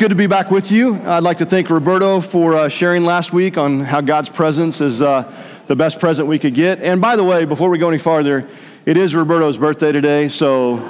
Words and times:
Good 0.00 0.08
to 0.08 0.14
be 0.14 0.26
back 0.26 0.50
with 0.50 0.72
you. 0.72 0.94
I'd 0.94 1.22
like 1.24 1.36
to 1.38 1.44
thank 1.44 1.68
Roberto 1.68 2.22
for 2.22 2.56
uh, 2.56 2.70
sharing 2.70 3.04
last 3.04 3.34
week 3.34 3.58
on 3.58 3.80
how 3.80 4.00
God's 4.00 4.30
presence 4.30 4.80
is 4.80 5.02
uh, 5.02 5.30
the 5.66 5.76
best 5.76 6.00
present 6.00 6.26
we 6.26 6.38
could 6.38 6.54
get. 6.54 6.80
And 6.80 7.02
by 7.02 7.16
the 7.16 7.22
way, 7.22 7.44
before 7.44 7.68
we 7.68 7.76
go 7.76 7.90
any 7.90 7.98
farther, 7.98 8.48
it 8.86 8.96
is 8.96 9.14
Roberto's 9.14 9.58
birthday 9.58 9.92
today, 9.92 10.28
so. 10.28 10.78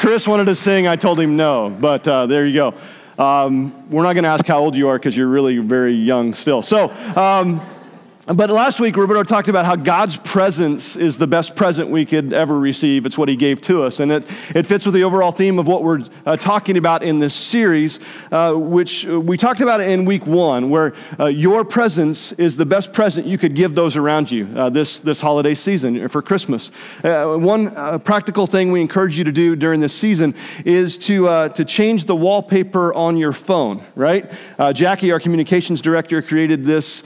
Chris 0.00 0.26
wanted 0.26 0.46
to 0.46 0.54
sing. 0.54 0.86
I 0.86 0.96
told 0.96 1.20
him 1.20 1.36
no, 1.36 1.68
but 1.68 2.08
uh, 2.08 2.24
there 2.24 2.46
you 2.46 2.54
go. 2.54 2.74
Um, 3.22 3.90
we're 3.90 4.02
not 4.02 4.14
going 4.14 4.24
to 4.24 4.30
ask 4.30 4.46
how 4.46 4.60
old 4.60 4.74
you 4.74 4.88
are 4.88 4.98
because 4.98 5.14
you're 5.14 5.28
really 5.28 5.58
very 5.58 5.92
young 5.92 6.32
still. 6.32 6.62
So, 6.62 6.90
um, 7.16 7.60
but 8.26 8.48
last 8.48 8.80
week, 8.80 8.96
Roberto 8.96 9.22
talked 9.22 9.48
about 9.48 9.66
how 9.66 9.76
God's 9.76 10.16
presence 10.16 10.96
is 10.96 11.18
the 11.18 11.26
best 11.26 11.54
present 11.54 11.90
we 11.90 12.06
could 12.06 12.32
ever 12.32 12.58
receive. 12.58 13.04
It's 13.04 13.18
what 13.18 13.28
he 13.28 13.36
gave 13.36 13.60
to 13.62 13.82
us. 13.82 14.00
And 14.00 14.10
it, 14.10 14.24
it 14.56 14.66
fits 14.66 14.86
with 14.86 14.94
the 14.94 15.04
overall 15.04 15.30
theme 15.30 15.58
of 15.58 15.66
what 15.66 15.82
we're 15.82 16.00
uh, 16.24 16.38
talking 16.38 16.78
about 16.78 17.02
in 17.02 17.18
this 17.18 17.34
series, 17.34 18.00
uh, 18.32 18.54
which 18.54 19.04
we 19.04 19.36
talked 19.36 19.60
about 19.60 19.82
in 19.82 20.06
week 20.06 20.26
one, 20.26 20.70
where 20.70 20.94
uh, 21.20 21.26
your 21.26 21.66
presence 21.66 22.32
is 22.32 22.56
the 22.56 22.64
best 22.64 22.94
present 22.94 23.26
you 23.26 23.36
could 23.36 23.54
give 23.54 23.74
those 23.74 23.94
around 23.94 24.30
you 24.30 24.48
uh, 24.56 24.70
this, 24.70 25.00
this 25.00 25.20
holiday 25.20 25.54
season 25.54 26.08
for 26.08 26.22
Christmas. 26.22 26.70
Uh, 27.04 27.36
one 27.36 27.76
uh, 27.76 27.98
practical 27.98 28.46
thing 28.46 28.72
we 28.72 28.80
encourage 28.80 29.18
you 29.18 29.24
to 29.24 29.32
do 29.32 29.54
during 29.54 29.80
this 29.80 29.92
season 29.92 30.34
is 30.64 30.96
to, 30.96 31.50
to 31.50 31.62
change 31.62 32.06
the 32.06 32.16
wallpaper 32.16 32.94
on 32.94 33.18
your 33.18 33.34
phone, 33.34 33.84
right? 33.94 34.32
Jackie, 34.72 35.12
our 35.12 35.20
communications 35.20 35.82
director, 35.82 36.22
created 36.22 36.64
this 36.64 37.02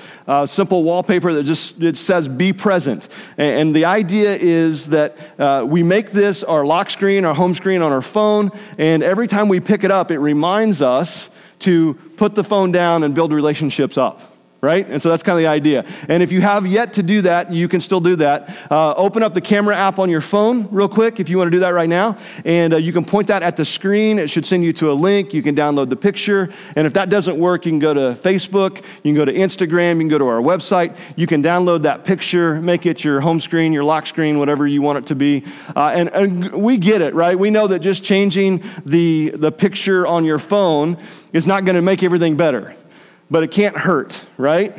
simple 0.47 0.85
wallpaper 0.85 1.08
wallpaper 1.09 1.33
that 1.33 1.45
just 1.45 1.83
it 1.83 1.97
says 1.97 2.29
be 2.29 2.53
present. 2.53 3.09
And, 3.39 3.61
and 3.61 3.77
the 3.77 3.87
idea 3.87 4.37
is 4.39 4.89
that 4.89 5.17
uh, 5.39 5.65
we 5.67 5.83
make 5.83 6.11
this 6.11 6.45
our 6.45 6.65
lock 6.67 6.91
screen, 6.91 7.25
our 7.25 7.35
home 7.35 7.55
screen 7.55 7.81
on 7.83 7.93
our 7.93 8.03
phone, 8.03 8.51
and 8.77 9.03
every 9.03 9.27
time 9.27 9.49
we 9.49 9.61
pick 9.61 9.85
it 9.85 9.91
up, 9.91 10.11
it 10.11 10.19
reminds 10.19 10.83
us 10.83 11.31
to 11.61 11.95
put 12.17 12.35
the 12.35 12.45
phone 12.45 12.73
down 12.73 13.03
and 13.03 13.15
build 13.15 13.33
relationships 13.33 13.97
up 13.97 14.38
right? 14.61 14.89
And 14.89 15.01
so 15.01 15.09
that's 15.09 15.23
kind 15.23 15.39
of 15.39 15.43
the 15.43 15.47
idea. 15.47 15.85
And 16.09 16.21
if 16.23 16.33
you 16.33 16.41
have 16.41 16.67
yet 16.67 16.95
to 16.95 17.03
do 17.03 17.23
that, 17.23 17.53
you 17.53 17.69
can 17.69 17.81
still 17.81 18.01
do 18.01 18.17
that. 18.17 18.57
Uh, 18.71 18.93
open 18.95 19.23
up 19.23 19.33
the 19.33 19.41
camera 19.41 19.77
app 19.77 20.01
on 20.01 20.11
your 20.11 20.21
phone 20.21 20.69
real 20.73 20.89
quick 20.89 21.21
if 21.21 21.29
you 21.29 21.39
want 21.39 21.47
to 21.47 21.53
do 21.53 21.61
that 21.61 21.71
right 21.71 21.89
now. 21.89 22.17
And 22.45 22.75
uh, 22.75 22.79
you 22.79 22.93
can 22.93 23.05
point 23.05 23.29
that 23.29 23.45
at 23.45 23.57
the 23.57 23.65
screen. 23.65 24.19
It 24.19 24.29
should 24.31 24.45
send 24.45 24.65
you 24.65 24.73
to 24.75 24.91
a 24.91 24.95
link. 24.95 25.33
You 25.33 25.43
can 25.43 25.55
download 25.55 25.91
the 25.91 25.97
picture. 25.97 26.53
And 26.75 26.89
if 26.89 26.95
that 26.95 27.09
doesn't 27.09 27.39
work, 27.39 27.67
you 27.67 27.73
can 27.73 27.79
go 27.79 27.95
to 27.95 28.19
Facebook, 28.21 28.79
you 28.79 29.13
can 29.13 29.15
go 29.15 29.25
to 29.25 29.33
Instagram, 29.33 29.95
you 29.95 30.01
can 30.01 30.09
go 30.09 30.19
to 30.19 30.27
our 30.27 30.41
website. 30.41 30.97
You 31.15 31.29
can 31.29 31.41
download 31.43 31.83
that 31.83 32.05
picture, 32.05 32.61
make 32.61 32.85
it 32.85 33.05
your 33.05 33.21
home 33.21 33.39
screen, 33.39 33.73
your 33.73 33.85
lock 33.85 34.07
screen, 34.07 34.41
whatever 34.41 34.67
you 34.67 34.83
want 34.83 34.99
it 34.99 35.07
to 35.07 35.15
be. 35.15 35.45
Uh, 35.77 35.93
and, 35.95 36.09
and 36.09 36.53
we 36.53 36.79
get 36.79 37.01
it, 37.01 37.15
right? 37.15 37.39
We 37.39 37.51
know 37.51 37.69
that 37.69 37.79
just 37.79 38.03
changing 38.03 38.65
the, 38.85 39.31
the 39.31 39.53
picture 39.53 40.05
on 40.05 40.25
your 40.25 40.41
phone 40.41 40.99
is 41.33 41.47
not 41.47 41.65
going 41.65 41.77
to 41.77 41.83
make 41.83 42.03
everything 42.03 42.37
better 42.37 42.75
but 43.31 43.43
it 43.43 43.51
can't 43.51 43.77
hurt, 43.77 44.25
right? 44.37 44.75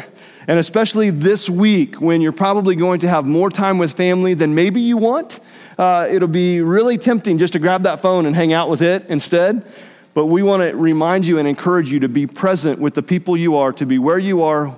And 0.47 0.58
especially 0.58 1.11
this 1.11 1.50
week 1.50 2.02
when 2.02 2.22
you're 2.22 2.31
probably 2.31 2.75
going 2.75 3.02
to 3.02 3.08
have 3.08 3.25
more 3.25 3.50
time 3.50 3.78
with 3.78 3.94
family 3.94 4.33
than 4.33 4.55
maybe 4.55 4.81
you 4.81 4.97
want, 4.97 5.39
uh, 5.78 6.08
it'll 6.09 6.28
be 6.28 6.61
really 6.61 6.97
tempting 6.97 7.38
just 7.38 7.53
to 7.53 7.59
grab 7.59 7.83
that 7.83 8.02
phone 8.02 8.25
and 8.25 8.36
hang 8.36 8.52
out 8.52 8.70
with 8.70 8.81
it 8.81 9.05
instead. 9.09 9.66
But 10.14 10.25
we 10.25 10.42
want 10.42 10.64
to 10.64 10.75
remind 10.75 11.25
you 11.25 11.38
and 11.38 11.47
encourage 11.47 11.92
you 11.92 12.00
to 12.00 12.09
be 12.09 12.25
present 12.25 12.80
with 12.80 12.95
the 12.95 13.03
people 13.03 13.38
you 13.38 13.58
are, 13.58 13.72
to 13.73 13.86
be 13.86 14.00
where 14.00 14.17
you 14.17 14.44
are, 14.44 14.75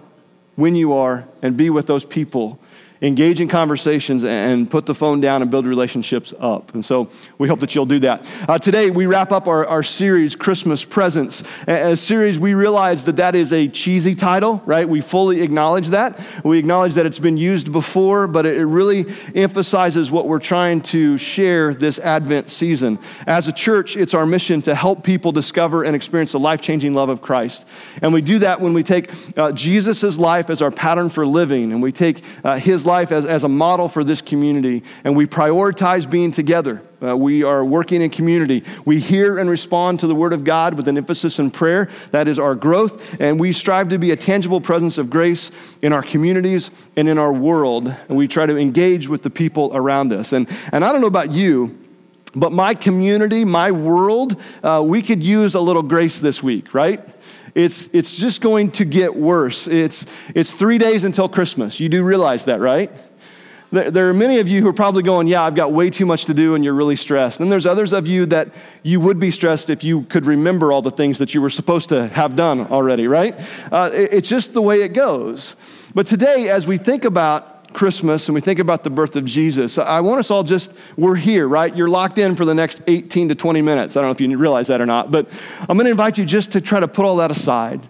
when 0.56 0.76
you 0.76 0.94
are, 0.94 1.26
and 1.42 1.56
be 1.56 1.70
with 1.70 1.88
those 1.88 2.04
people 2.04 2.60
engage 3.02 3.42
in 3.42 3.48
conversations 3.48 4.24
and 4.24 4.70
put 4.70 4.86
the 4.86 4.94
phone 4.94 5.20
down 5.20 5.42
and 5.42 5.50
build 5.50 5.66
relationships 5.66 6.36
up. 6.40 6.74
And 6.76 6.86
so 6.86 7.10
we 7.40 7.48
hope 7.48 7.60
that 7.62 7.74
you'll 7.74 7.88
do 7.88 8.00
that. 8.02 8.32
Uh, 8.48 8.60
today, 8.60 8.92
we 8.92 9.08
wrap 9.08 9.32
up 9.32 9.48
our, 9.48 9.66
our 9.66 9.82
series, 9.82 10.36
Christmas 10.36 10.86
Presents. 10.86 11.42
A, 11.68 11.94
a 11.94 11.98
series, 11.98 12.38
we 12.38 12.54
realize 12.54 13.06
that 13.06 13.16
that 13.16 13.34
is 13.34 13.52
a 13.54 13.68
cheesy 13.68 14.14
title, 14.14 14.62
right? 14.68 14.88
We 14.88 15.02
fully 15.02 15.42
acknowledge 15.42 15.88
that. 15.88 16.20
We 16.44 16.60
acknowledge 16.60 16.94
that 16.94 17.08
it's 17.08 17.18
been 17.18 17.38
used 17.38 17.72
before, 17.72 18.28
but 18.28 18.46
it, 18.46 18.58
it 18.58 18.66
really 18.66 19.08
emphasizes 19.34 20.12
what 20.12 20.28
we're 20.28 20.40
trying 20.40 20.82
to 20.82 21.18
share 21.18 21.74
this 21.74 21.98
Advent 21.98 22.52
season. 22.52 23.00
As 23.26 23.48
a 23.48 23.52
church, 23.52 23.98
it's 23.98 24.14
our 24.14 24.28
mission 24.28 24.62
to 24.64 24.76
help 24.76 25.04
people 25.04 25.32
discover 25.32 25.84
and 25.84 25.96
experience 25.96 26.34
the 26.34 26.40
life 26.40 26.62
changing 26.62 26.94
love 26.94 27.10
of 27.10 27.20
Christ. 27.20 27.66
And 28.04 28.14
we 28.14 28.22
do 28.22 28.38
that 28.40 28.62
when 28.62 28.74
we 28.74 28.84
take 28.84 29.10
uh, 29.36 29.54
Jesus' 29.54 30.20
life 30.20 30.52
as 30.52 30.62
our 30.62 30.70
pattern 30.70 31.10
for 31.10 31.26
living, 31.26 31.72
and 31.72 31.82
we 31.82 31.92
take 31.92 32.22
uh, 32.44 32.58
his 32.58 32.86
life 32.86 32.91
life 32.92 33.12
as, 33.12 33.26
as 33.26 33.44
a 33.44 33.50
model 33.50 33.88
for 33.88 34.04
this 34.04 34.22
community, 34.22 34.84
and 35.04 35.16
we 35.16 35.26
prioritize 35.26 36.10
being 36.10 36.32
together. 36.32 36.82
Uh, 37.02 37.18
we 37.18 37.44
are 37.44 37.66
working 37.66 38.02
in 38.02 38.10
community. 38.10 38.64
We 38.86 39.00
hear 39.00 39.40
and 39.40 39.50
respond 39.50 40.02
to 40.02 40.08
the 40.08 40.14
Word 40.14 40.34
of 40.34 40.44
God 40.44 40.76
with 40.76 40.88
an 40.88 40.98
emphasis 40.98 41.40
in 41.40 41.50
prayer. 41.50 41.90
That 42.12 42.28
is 42.28 42.38
our 42.38 42.54
growth. 42.54 43.20
And 43.20 43.40
we 43.40 43.54
strive 43.54 43.90
to 43.90 43.98
be 43.98 44.12
a 44.12 44.16
tangible 44.16 44.62
presence 44.62 45.00
of 45.00 45.10
grace 45.10 45.52
in 45.82 45.94
our 45.94 46.04
communities 46.04 46.70
and 46.96 47.10
in 47.10 47.18
our 47.18 47.34
world. 47.34 47.88
And 48.08 48.18
we 48.18 48.28
try 48.28 48.46
to 48.46 48.56
engage 48.58 49.08
with 49.08 49.24
the 49.24 49.32
people 49.32 49.72
around 49.74 50.14
us. 50.14 50.34
And, 50.34 50.48
and 50.72 50.86
I 50.86 50.92
don't 50.92 51.02
know 51.02 51.08
about 51.08 51.32
you, 51.32 51.76
but 52.36 52.52
my 52.52 52.76
community, 52.76 53.46
my 53.46 53.72
world, 53.72 54.40
uh, 54.64 54.84
we 54.86 55.02
could 55.02 55.24
use 55.24 55.56
a 55.56 55.60
little 55.60 55.84
grace 55.84 56.20
this 56.20 56.44
week, 56.44 56.74
right? 56.74 57.02
It's, 57.56 57.90
it's 57.94 58.18
just 58.18 58.42
going 58.42 58.72
to 58.72 58.86
get 58.86 59.16
worse. 59.16 59.68
It's, 59.68 60.06
it's 60.34 60.52
three 60.52 60.78
days 60.78 61.04
until 61.04 61.28
Christmas. 61.28 61.80
You 61.80 61.90
do 61.90 62.04
realize 62.04 62.46
that, 62.46 62.60
right? 62.60 62.92
There 63.72 64.10
are 64.10 64.14
many 64.14 64.40
of 64.40 64.50
you 64.50 64.62
who 64.62 64.68
are 64.68 64.74
probably 64.74 65.02
going, 65.02 65.28
Yeah, 65.28 65.44
I've 65.44 65.56
got 65.56 65.72
way 65.72 65.90
too 65.90 66.06
much 66.06 66.26
to 66.26 66.34
do, 66.34 66.56
and 66.56 66.64
you're 66.64 66.74
really 66.74 66.98
stressed. 66.98 67.40
And 67.40 67.50
there's 67.50 67.66
others 67.66 67.94
of 67.94 68.06
you 68.06 68.26
that 68.26 68.50
you 68.84 69.00
would 69.00 69.18
be 69.18 69.32
stressed 69.32 69.70
if 69.70 69.82
you 69.82 70.02
could 70.04 70.26
remember 70.26 70.74
all 70.74 70.82
the 70.82 70.92
things 70.92 71.20
that 71.20 71.34
you 71.34 71.42
were 71.42 71.50
supposed 71.50 71.88
to 71.90 72.10
have 72.10 72.36
done 72.36 72.68
already, 72.68 73.08
right? 73.08 73.34
Uh, 73.72 73.90
it's 73.94 74.28
just 74.28 74.54
the 74.54 74.62
way 74.62 74.82
it 74.82 74.90
goes. 74.90 75.56
But 75.96 76.06
today, 76.06 76.50
as 76.50 76.68
we 76.68 76.78
think 76.78 77.06
about 77.06 77.51
Christmas 77.74 78.28
and 78.28 78.36
we 78.36 78.42
think 78.42 78.60
about 78.60 78.84
the 78.84 78.90
birth 78.90 79.16
of 79.16 79.26
Jesus, 79.26 79.78
I 79.78 80.00
want 80.02 80.20
us 80.20 80.32
all 80.32 80.44
just, 80.44 80.72
we're 80.98 81.16
here, 81.16 81.48
right? 81.48 81.76
You're 81.76 81.88
locked 81.88 82.18
in 82.18 82.36
for 82.36 82.46
the 82.46 82.56
next 82.56 82.82
18 82.88 83.30
to 83.30 83.36
20 83.36 83.62
minutes. 83.62 83.96
I 83.96 84.02
don't 84.02 84.08
know 84.08 84.12
if 84.12 84.22
you 84.22 84.38
realize 84.38 84.68
that 84.68 84.82
or 84.82 84.86
not, 84.86 85.12
but 85.12 85.30
I'm 85.62 85.78
going 85.78 85.86
to 85.86 85.92
invite 85.92 86.18
you 86.18 86.26
just 86.26 86.52
to 86.54 86.62
try 86.62 86.80
to 86.80 86.88
put 86.88 87.06
all 87.06 87.18
that 87.18 87.32
aside. 87.32 87.82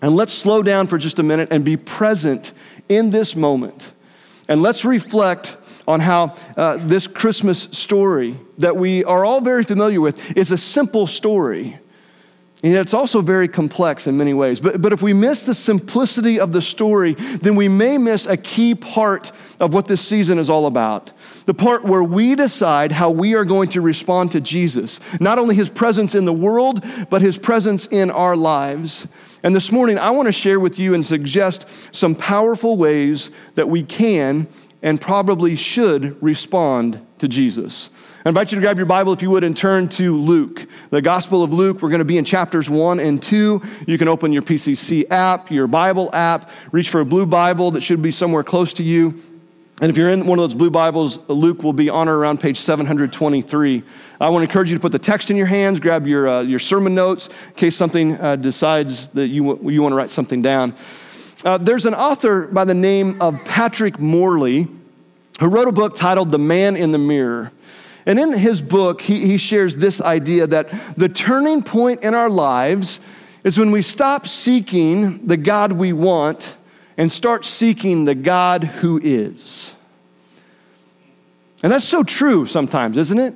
And 0.00 0.16
let's 0.16 0.32
slow 0.32 0.62
down 0.62 0.88
for 0.88 0.98
just 0.98 1.18
a 1.18 1.22
minute 1.22 1.48
and 1.52 1.64
be 1.64 1.76
present 1.76 2.52
in 2.88 3.10
this 3.10 3.36
moment. 3.36 3.92
And 4.48 4.60
let's 4.60 4.84
reflect 4.84 5.56
on 5.86 6.00
how 6.00 6.34
uh, 6.56 6.76
this 6.80 7.06
Christmas 7.06 7.62
story 7.72 8.36
that 8.58 8.76
we 8.76 9.04
are 9.04 9.24
all 9.24 9.40
very 9.40 9.64
familiar 9.64 10.00
with 10.00 10.36
is 10.36 10.50
a 10.50 10.58
simple 10.58 11.06
story. 11.06 11.78
And 12.62 12.72
yet 12.72 12.82
it's 12.82 12.94
also 12.94 13.22
very 13.22 13.48
complex 13.48 14.06
in 14.06 14.16
many 14.16 14.34
ways. 14.34 14.60
But, 14.60 14.80
but 14.80 14.92
if 14.92 15.02
we 15.02 15.12
miss 15.12 15.42
the 15.42 15.54
simplicity 15.54 16.38
of 16.38 16.52
the 16.52 16.62
story, 16.62 17.14
then 17.14 17.56
we 17.56 17.66
may 17.66 17.98
miss 17.98 18.26
a 18.26 18.36
key 18.36 18.76
part 18.76 19.32
of 19.58 19.74
what 19.74 19.88
this 19.88 20.00
season 20.00 20.38
is 20.38 20.48
all 20.48 20.66
about. 20.66 21.10
The 21.46 21.54
part 21.54 21.82
where 21.82 22.04
we 22.04 22.36
decide 22.36 22.92
how 22.92 23.10
we 23.10 23.34
are 23.34 23.44
going 23.44 23.70
to 23.70 23.80
respond 23.80 24.30
to 24.32 24.40
Jesus. 24.40 25.00
Not 25.18 25.40
only 25.40 25.56
his 25.56 25.70
presence 25.70 26.14
in 26.14 26.24
the 26.24 26.32
world, 26.32 26.84
but 27.10 27.20
his 27.20 27.36
presence 27.36 27.86
in 27.86 28.12
our 28.12 28.36
lives. 28.36 29.08
And 29.42 29.56
this 29.56 29.72
morning, 29.72 29.98
I 29.98 30.10
want 30.10 30.26
to 30.26 30.32
share 30.32 30.60
with 30.60 30.78
you 30.78 30.94
and 30.94 31.04
suggest 31.04 31.92
some 31.92 32.14
powerful 32.14 32.76
ways 32.76 33.32
that 33.56 33.68
we 33.68 33.82
can 33.82 34.46
and 34.82 35.00
probably 35.00 35.56
should 35.56 36.20
respond 36.22 37.04
to 37.18 37.28
Jesus. 37.28 37.90
I 38.24 38.28
invite 38.28 38.52
you 38.52 38.56
to 38.56 38.62
grab 38.62 38.76
your 38.76 38.86
Bible, 38.86 39.12
if 39.12 39.22
you 39.22 39.30
would, 39.30 39.44
and 39.44 39.56
turn 39.56 39.88
to 39.90 40.16
Luke, 40.16 40.66
the 40.90 41.00
Gospel 41.00 41.42
of 41.42 41.52
Luke. 41.52 41.82
We're 41.82 41.88
going 41.88 42.00
to 42.00 42.04
be 42.04 42.18
in 42.18 42.24
chapters 42.24 42.68
one 42.68 43.00
and 43.00 43.22
two. 43.22 43.62
You 43.86 43.98
can 43.98 44.08
open 44.08 44.32
your 44.32 44.42
PCC 44.42 45.10
app, 45.10 45.50
your 45.50 45.66
Bible 45.66 46.10
app, 46.12 46.50
reach 46.72 46.90
for 46.90 47.00
a 47.00 47.04
blue 47.04 47.26
Bible 47.26 47.70
that 47.72 47.80
should 47.80 48.02
be 48.02 48.10
somewhere 48.10 48.44
close 48.44 48.74
to 48.74 48.82
you. 48.82 49.20
And 49.80 49.90
if 49.90 49.96
you're 49.96 50.10
in 50.10 50.26
one 50.26 50.38
of 50.38 50.44
those 50.44 50.54
blue 50.54 50.70
Bibles, 50.70 51.18
Luke 51.28 51.64
will 51.64 51.72
be 51.72 51.90
on 51.90 52.08
or 52.08 52.16
around 52.16 52.38
page 52.38 52.60
723. 52.60 53.82
I 54.20 54.28
want 54.28 54.42
to 54.42 54.48
encourage 54.48 54.70
you 54.70 54.76
to 54.76 54.80
put 54.80 54.92
the 54.92 54.98
text 55.00 55.30
in 55.30 55.36
your 55.36 55.46
hands, 55.46 55.80
grab 55.80 56.06
your, 56.06 56.28
uh, 56.28 56.42
your 56.42 56.60
sermon 56.60 56.94
notes 56.94 57.28
in 57.28 57.54
case 57.54 57.74
something 57.74 58.20
uh, 58.20 58.36
decides 58.36 59.08
that 59.08 59.28
you, 59.28 59.58
you 59.68 59.82
want 59.82 59.92
to 59.92 59.96
write 59.96 60.10
something 60.10 60.42
down. 60.42 60.74
Uh, 61.44 61.58
there's 61.58 61.86
an 61.86 61.94
author 61.94 62.46
by 62.46 62.64
the 62.64 62.74
name 62.74 63.20
of 63.20 63.44
Patrick 63.44 63.98
Morley 63.98 64.68
who 65.40 65.48
wrote 65.48 65.66
a 65.66 65.72
book 65.72 65.96
titled 65.96 66.30
The 66.30 66.38
Man 66.38 66.76
in 66.76 66.92
the 66.92 66.98
Mirror. 66.98 67.50
And 68.06 68.18
in 68.18 68.32
his 68.32 68.62
book, 68.62 69.00
he, 69.00 69.26
he 69.26 69.36
shares 69.36 69.76
this 69.76 70.00
idea 70.00 70.46
that 70.46 70.68
the 70.96 71.08
turning 71.08 71.62
point 71.62 72.04
in 72.04 72.14
our 72.14 72.30
lives 72.30 73.00
is 73.42 73.58
when 73.58 73.72
we 73.72 73.82
stop 73.82 74.28
seeking 74.28 75.26
the 75.26 75.36
God 75.36 75.72
we 75.72 75.92
want 75.92 76.56
and 76.96 77.10
start 77.10 77.44
seeking 77.44 78.04
the 78.04 78.14
God 78.14 78.62
who 78.62 79.00
is. 79.02 79.74
And 81.62 81.72
that's 81.72 81.88
so 81.88 82.04
true 82.04 82.46
sometimes, 82.46 82.96
isn't 82.96 83.18
it? 83.18 83.34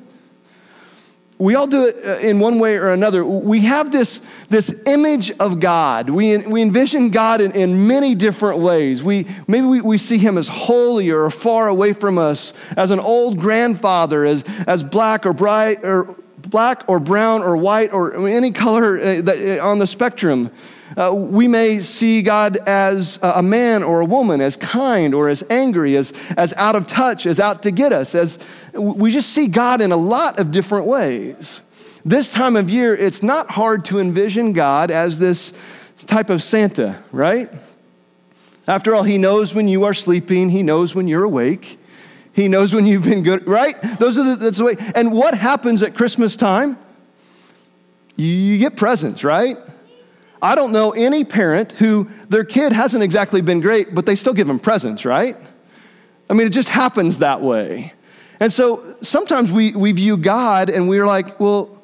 We 1.39 1.55
all 1.55 1.67
do 1.67 1.87
it 1.87 1.97
uh, 2.05 2.27
in 2.27 2.39
one 2.39 2.59
way 2.59 2.77
or 2.77 2.93
another. 2.93 3.25
We 3.25 3.61
have 3.63 3.93
this, 3.93 4.23
this 4.49 4.75
image 4.87 5.31
of 5.33 5.61
God. 5.61 6.09
We, 6.09 6.39
we 6.39 6.63
envision 6.63 7.11
God 7.11 7.41
in, 7.41 7.53
in 7.53 7.87
many 7.87 8.15
different 8.15 8.61
ways. 8.61 9.03
We, 9.03 9.27
maybe 9.47 9.67
we, 9.67 9.81
we 9.81 9.99
see 9.99 10.19
him 10.19 10.39
as 10.39 10.49
holy 10.49 11.11
or 11.11 11.31
far 11.31 11.69
away 11.69 11.93
from 11.93 12.17
us, 12.17 12.55
as 12.77 12.91
an 12.91 13.01
old 13.01 13.39
grandfather, 13.39 14.25
as, 14.25 14.45
as 14.67 14.83
black 14.83 15.27
or 15.27 15.35
bright 15.35 15.85
or 15.85 16.17
black 16.39 16.85
or 16.89 17.01
brown 17.01 17.43
or 17.43 17.57
white 17.57 17.93
or 17.93 18.27
any 18.29 18.51
color 18.51 18.99
uh, 18.99 19.21
that, 19.23 19.59
uh, 19.61 19.67
on 19.67 19.79
the 19.79 19.87
spectrum. 19.87 20.51
Uh, 20.97 21.13
we 21.13 21.47
may 21.47 21.81
see 21.81 22.23
God 22.23 22.57
as 22.67 23.19
a 23.23 23.43
man 23.43 23.83
or 23.83 24.01
a 24.01 24.07
woman, 24.07 24.41
as 24.41 24.57
kind 24.57 25.15
or 25.15 25.29
as 25.29 25.45
angry, 25.51 25.95
as, 25.95 26.13
as 26.39 26.55
out 26.57 26.75
of 26.75 26.87
touch, 26.87 27.27
as 27.27 27.39
out 27.39 27.63
to 27.65 27.71
get 27.71 27.93
us, 27.93 28.15
as 28.15 28.39
we 28.73 29.11
just 29.11 29.31
see 29.31 29.47
God 29.47 29.83
in 29.83 29.93
a 29.93 29.97
lot 29.97 30.39
of 30.39 30.51
different 30.51 30.87
ways. 30.87 31.61
This 32.03 32.33
time 32.33 32.57
of 32.57 32.71
year, 32.71 32.95
it's 32.95 33.23
not 33.23 33.51
hard 33.51 33.85
to 33.87 33.99
envision 33.99 34.55
God 34.55 34.91
as 34.91 35.19
this 35.19 35.53
type 36.07 36.31
of 36.31 36.43
Santa, 36.43 37.03
right? 37.13 37.51
After 38.67 38.95
all, 38.95 39.03
He 39.03 39.19
knows 39.19 39.55
when 39.55 39.69
you 39.69 39.85
are 39.85 39.95
sleeping, 39.95 40.49
He 40.49 40.63
knows 40.63 40.95
when 40.95 41.09
you're 41.09 41.25
awake. 41.25 41.79
He 42.33 42.49
knows 42.49 42.75
when 42.75 42.87
you've 42.87 43.05
been 43.05 43.23
good, 43.23 43.47
right? 43.47 43.75
Those 43.99 44.19
are 44.19 44.25
the, 44.25 44.37
that's 44.37 44.59
the 44.59 44.65
way. 44.65 44.77
And 44.95 45.11
what 45.11 45.35
happens 45.35 45.83
at 45.83 45.95
Christmas 45.95 46.37
time? 46.37 46.79
You 48.15 48.59
get 48.59 48.77
presents, 48.77 49.25
right? 49.25 49.57
I 50.41 50.55
don't 50.55 50.73
know 50.73 50.91
any 50.93 51.25
parent 51.25 51.73
who 51.73 52.09
their 52.29 52.45
kid 52.45 52.73
hasn't 52.73 53.03
exactly 53.03 53.41
been 53.41 53.61
great, 53.61 53.95
but 53.95 54.07
they 54.07 54.17
still 54.17 54.35
give 54.35 54.47
them 54.47 54.59
presents, 54.59 55.05
right? 55.05 55.37
I 56.29 56.35
mean, 56.35 56.47
it 56.47 56.51
just 56.51 56.69
happens 56.69 57.19
that 57.19 57.41
way. 57.41 57.93
And 58.41 58.53
so 58.53 58.97
sometimes 59.01 59.51
we, 59.51 59.73
we 59.73 59.93
view 59.93 60.17
God 60.17 60.69
and 60.69 60.89
we're 60.89 61.07
like, 61.07 61.41
well, 61.41 61.83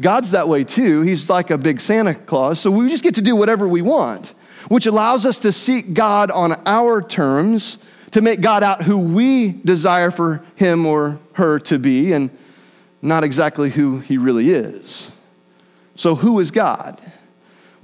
God's 0.00 0.32
that 0.32 0.48
way 0.48 0.64
too. 0.64 1.02
He's 1.02 1.30
like 1.30 1.50
a 1.50 1.58
big 1.58 1.80
Santa 1.80 2.14
Claus. 2.14 2.58
So 2.58 2.70
we 2.70 2.88
just 2.88 3.04
get 3.04 3.14
to 3.14 3.22
do 3.22 3.36
whatever 3.36 3.68
we 3.68 3.80
want, 3.80 4.34
which 4.68 4.86
allows 4.86 5.24
us 5.24 5.38
to 5.40 5.52
seek 5.52 5.94
God 5.94 6.30
on 6.30 6.60
our 6.66 7.00
terms, 7.00 7.78
to 8.10 8.20
make 8.20 8.40
God 8.40 8.62
out 8.62 8.82
who 8.82 8.98
we 8.98 9.52
desire 9.52 10.10
for 10.10 10.44
him 10.56 10.84
or 10.84 11.20
her 11.34 11.60
to 11.60 11.78
be, 11.78 12.12
and 12.12 12.30
not 13.02 13.22
exactly 13.22 13.70
who 13.70 14.00
he 14.00 14.18
really 14.18 14.50
is. 14.50 15.12
So, 15.94 16.16
who 16.16 16.40
is 16.40 16.50
God? 16.50 17.00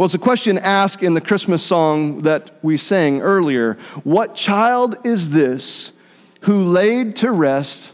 Well, 0.00 0.06
it's 0.06 0.14
a 0.14 0.18
question 0.18 0.56
asked 0.56 1.02
in 1.02 1.12
the 1.12 1.20
Christmas 1.20 1.62
song 1.62 2.22
that 2.22 2.52
we 2.62 2.78
sang 2.78 3.20
earlier. 3.20 3.74
What 4.02 4.34
child 4.34 4.96
is 5.04 5.28
this 5.28 5.92
who 6.40 6.62
laid 6.62 7.16
to 7.16 7.30
rest 7.30 7.92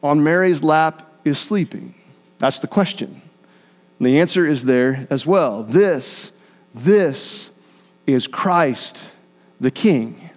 on 0.00 0.22
Mary's 0.22 0.62
lap 0.62 1.10
is 1.24 1.36
sleeping? 1.36 1.96
That's 2.38 2.60
the 2.60 2.68
question. 2.68 3.20
And 3.98 4.06
the 4.06 4.20
answer 4.20 4.46
is 4.46 4.62
there 4.62 5.08
as 5.10 5.26
well. 5.26 5.64
This, 5.64 6.30
this 6.76 7.50
is 8.06 8.28
Christ 8.28 9.12
the 9.60 9.72
King. 9.72 10.30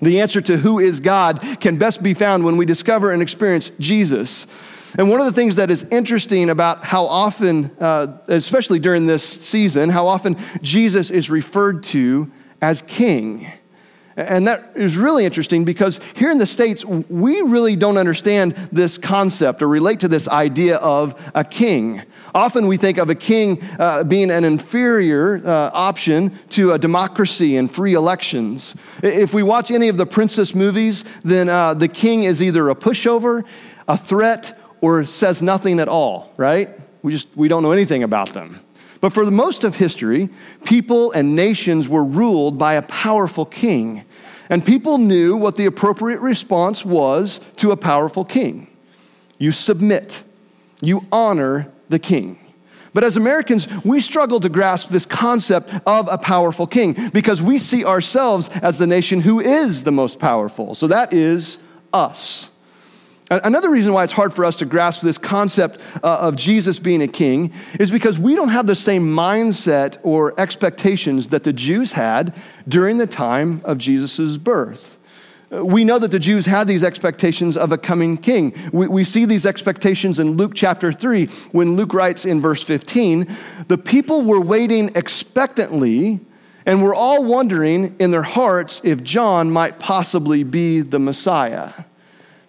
The 0.00 0.22
answer 0.22 0.40
to 0.40 0.56
who 0.56 0.78
is 0.78 0.98
God 0.98 1.44
can 1.60 1.76
best 1.76 2.02
be 2.02 2.14
found 2.14 2.42
when 2.42 2.56
we 2.56 2.64
discover 2.64 3.12
and 3.12 3.20
experience 3.20 3.70
Jesus. 3.78 4.46
And 4.96 5.10
one 5.10 5.20
of 5.20 5.26
the 5.26 5.32
things 5.32 5.56
that 5.56 5.70
is 5.70 5.84
interesting 5.90 6.50
about 6.50 6.84
how 6.84 7.04
often, 7.04 7.70
uh, 7.80 8.18
especially 8.28 8.78
during 8.78 9.06
this 9.06 9.22
season, 9.22 9.90
how 9.90 10.06
often 10.06 10.36
Jesus 10.62 11.10
is 11.10 11.28
referred 11.28 11.82
to 11.84 12.30
as 12.62 12.82
king. 12.82 13.46
And 14.18 14.48
that 14.48 14.72
is 14.74 14.96
really 14.96 15.24
interesting 15.24 15.64
because 15.64 16.00
here 16.14 16.32
in 16.32 16.38
the 16.38 16.46
States, 16.46 16.84
we 16.84 17.40
really 17.40 17.76
don't 17.76 17.96
understand 17.96 18.52
this 18.72 18.98
concept 18.98 19.62
or 19.62 19.68
relate 19.68 20.00
to 20.00 20.08
this 20.08 20.26
idea 20.26 20.78
of 20.78 21.14
a 21.36 21.44
king. 21.44 22.02
Often 22.34 22.66
we 22.66 22.78
think 22.78 22.98
of 22.98 23.10
a 23.10 23.14
king 23.14 23.62
uh, 23.78 24.02
being 24.02 24.32
an 24.32 24.42
inferior 24.42 25.40
uh, 25.44 25.70
option 25.72 26.36
to 26.50 26.72
a 26.72 26.78
democracy 26.80 27.56
and 27.58 27.72
free 27.72 27.94
elections. 27.94 28.74
If 29.04 29.34
we 29.34 29.44
watch 29.44 29.70
any 29.70 29.86
of 29.86 29.96
the 29.96 30.06
princess 30.06 30.52
movies, 30.52 31.04
then 31.22 31.48
uh, 31.48 31.74
the 31.74 31.88
king 31.88 32.24
is 32.24 32.42
either 32.42 32.70
a 32.70 32.74
pushover, 32.74 33.44
a 33.86 33.96
threat, 33.96 34.57
or 34.80 35.04
says 35.04 35.42
nothing 35.42 35.80
at 35.80 35.88
all, 35.88 36.32
right? 36.36 36.70
We 37.02 37.12
just 37.12 37.28
we 37.36 37.48
don't 37.48 37.62
know 37.62 37.72
anything 37.72 38.02
about 38.02 38.32
them. 38.32 38.60
But 39.00 39.12
for 39.12 39.24
the 39.24 39.30
most 39.30 39.64
of 39.64 39.76
history, 39.76 40.28
people 40.64 41.12
and 41.12 41.36
nations 41.36 41.88
were 41.88 42.04
ruled 42.04 42.58
by 42.58 42.74
a 42.74 42.82
powerful 42.82 43.44
king. 43.44 44.04
And 44.50 44.64
people 44.64 44.98
knew 44.98 45.36
what 45.36 45.56
the 45.56 45.66
appropriate 45.66 46.20
response 46.20 46.84
was 46.84 47.40
to 47.56 47.70
a 47.70 47.76
powerful 47.76 48.24
king. 48.24 48.66
You 49.38 49.52
submit. 49.52 50.24
You 50.80 51.06
honor 51.12 51.70
the 51.88 51.98
king. 51.98 52.38
But 52.94 53.04
as 53.04 53.16
Americans, 53.16 53.68
we 53.84 54.00
struggle 54.00 54.40
to 54.40 54.48
grasp 54.48 54.88
this 54.88 55.06
concept 55.06 55.70
of 55.86 56.08
a 56.10 56.18
powerful 56.18 56.66
king 56.66 57.10
because 57.10 57.40
we 57.42 57.58
see 57.58 57.84
ourselves 57.84 58.48
as 58.48 58.78
the 58.78 58.86
nation 58.86 59.20
who 59.20 59.40
is 59.40 59.84
the 59.84 59.92
most 59.92 60.18
powerful. 60.18 60.74
So 60.74 60.88
that 60.88 61.12
is 61.12 61.58
us. 61.92 62.50
Another 63.30 63.70
reason 63.70 63.92
why 63.92 64.04
it's 64.04 64.12
hard 64.12 64.32
for 64.32 64.44
us 64.44 64.56
to 64.56 64.64
grasp 64.64 65.02
this 65.02 65.18
concept 65.18 65.80
uh, 66.02 66.16
of 66.20 66.34
Jesus 66.34 66.78
being 66.78 67.02
a 67.02 67.08
king 67.08 67.52
is 67.78 67.90
because 67.90 68.18
we 68.18 68.34
don't 68.34 68.48
have 68.48 68.66
the 68.66 68.74
same 68.74 69.14
mindset 69.14 69.98
or 70.02 70.38
expectations 70.40 71.28
that 71.28 71.44
the 71.44 71.52
Jews 71.52 71.92
had 71.92 72.34
during 72.66 72.96
the 72.96 73.06
time 73.06 73.60
of 73.64 73.76
Jesus' 73.76 74.38
birth. 74.38 74.98
We 75.50 75.84
know 75.84 75.98
that 75.98 76.10
the 76.10 76.18
Jews 76.18 76.46
had 76.46 76.66
these 76.68 76.84
expectations 76.84 77.56
of 77.56 77.72
a 77.72 77.78
coming 77.78 78.18
king. 78.18 78.54
We, 78.72 78.86
we 78.86 79.04
see 79.04 79.24
these 79.24 79.46
expectations 79.46 80.18
in 80.18 80.36
Luke 80.36 80.52
chapter 80.54 80.92
3 80.92 81.26
when 81.52 81.76
Luke 81.76 81.94
writes 81.94 82.24
in 82.24 82.40
verse 82.40 82.62
15 82.62 83.26
the 83.68 83.78
people 83.78 84.22
were 84.22 84.40
waiting 84.40 84.90
expectantly 84.94 86.20
and 86.66 86.82
were 86.82 86.94
all 86.94 87.24
wondering 87.24 87.96
in 87.98 88.10
their 88.10 88.22
hearts 88.22 88.82
if 88.84 89.02
John 89.02 89.50
might 89.50 89.78
possibly 89.78 90.44
be 90.44 90.80
the 90.80 90.98
Messiah. 90.98 91.72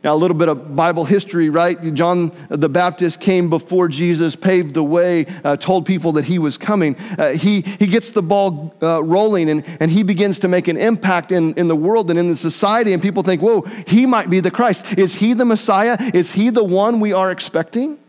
Now, 0.02 0.16
a 0.16 0.18
little 0.18 0.38
bit 0.38 0.48
of 0.48 0.78
Bible 0.78 1.04
history, 1.04 1.50
right? 1.50 1.94
John 1.94 2.32
the 2.48 2.70
Baptist 2.70 3.20
came 3.20 3.50
before 3.50 3.90
Jesus, 3.90 4.34
paved 4.34 4.74
the 4.74 4.84
way, 4.84 5.26
uh, 5.44 5.58
told 5.58 5.86
people 5.86 6.14
that 6.14 6.24
he 6.24 6.40
was 6.40 6.58
coming. 6.58 6.96
Uh, 7.18 7.32
he, 7.32 7.62
he 7.62 7.86
gets 7.86 8.10
the 8.12 8.24
ball 8.24 8.74
uh, 8.82 9.04
rolling 9.04 9.50
and, 9.50 9.66
and 9.82 9.92
he 9.92 10.04
begins 10.04 10.40
to 10.40 10.48
make 10.48 10.70
an 10.70 10.78
impact 10.78 11.34
in, 11.34 11.54
in 11.56 11.68
the 11.68 11.76
world 11.76 12.10
and 12.10 12.18
in 12.18 12.30
the 12.30 12.36
society. 12.38 12.94
And 12.94 13.02
people 13.02 13.24
think, 13.24 13.42
whoa, 13.42 13.64
he 13.88 14.06
might 14.06 14.30
be 14.30 14.40
the 14.40 14.52
Christ. 14.52 14.86
Is 14.98 15.16
he 15.16 15.34
the 15.34 15.44
Messiah? 15.44 15.98
Is 16.14 16.32
he 16.32 16.50
the 16.50 16.64
one 16.64 17.02
we 17.02 17.12
are 17.12 17.30
expecting? 17.30 18.00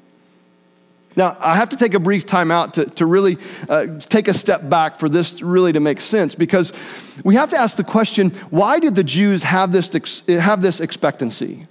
Now, 1.16 1.36
I 1.40 1.56
have 1.56 1.70
to 1.70 1.76
take 1.76 1.94
a 1.94 1.98
brief 1.98 2.24
time 2.24 2.52
out 2.52 2.74
to, 2.74 2.86
to 2.86 3.04
really 3.04 3.36
uh, 3.68 3.98
take 3.98 4.28
a 4.28 4.34
step 4.34 4.68
back 4.68 5.00
for 5.00 5.08
this 5.08 5.42
really 5.42 5.72
to 5.72 5.80
make 5.80 6.00
sense 6.00 6.36
because 6.36 6.72
we 7.24 7.34
have 7.34 7.50
to 7.50 7.58
ask 7.58 7.76
the 7.76 7.82
question 7.82 8.30
why 8.50 8.78
did 8.78 8.94
the 8.94 9.02
Jews 9.02 9.42
have 9.42 9.72
this, 9.72 10.22
have 10.28 10.62
this 10.62 10.78
expectancy? 10.78 11.66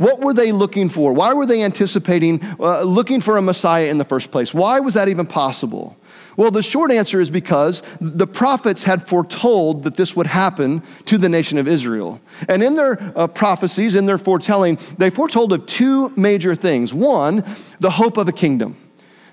What 0.00 0.20
were 0.20 0.32
they 0.32 0.50
looking 0.50 0.88
for? 0.88 1.12
Why 1.12 1.34
were 1.34 1.44
they 1.44 1.62
anticipating 1.62 2.42
uh, 2.58 2.84
looking 2.84 3.20
for 3.20 3.36
a 3.36 3.42
Messiah 3.42 3.88
in 3.88 3.98
the 3.98 4.04
first 4.06 4.30
place? 4.30 4.54
Why 4.54 4.80
was 4.80 4.94
that 4.94 5.08
even 5.10 5.26
possible? 5.26 5.94
Well, 6.38 6.50
the 6.50 6.62
short 6.62 6.90
answer 6.90 7.20
is 7.20 7.30
because 7.30 7.82
the 8.00 8.26
prophets 8.26 8.82
had 8.82 9.06
foretold 9.06 9.82
that 9.82 9.96
this 9.96 10.16
would 10.16 10.26
happen 10.26 10.82
to 11.04 11.18
the 11.18 11.28
nation 11.28 11.58
of 11.58 11.68
Israel. 11.68 12.18
And 12.48 12.62
in 12.62 12.76
their 12.76 13.12
uh, 13.14 13.26
prophecies, 13.26 13.94
in 13.94 14.06
their 14.06 14.16
foretelling, 14.16 14.78
they 14.96 15.10
foretold 15.10 15.52
of 15.52 15.66
two 15.66 16.08
major 16.16 16.54
things. 16.54 16.94
One, 16.94 17.44
the 17.80 17.90
hope 17.90 18.16
of 18.16 18.26
a 18.26 18.32
kingdom. 18.32 18.78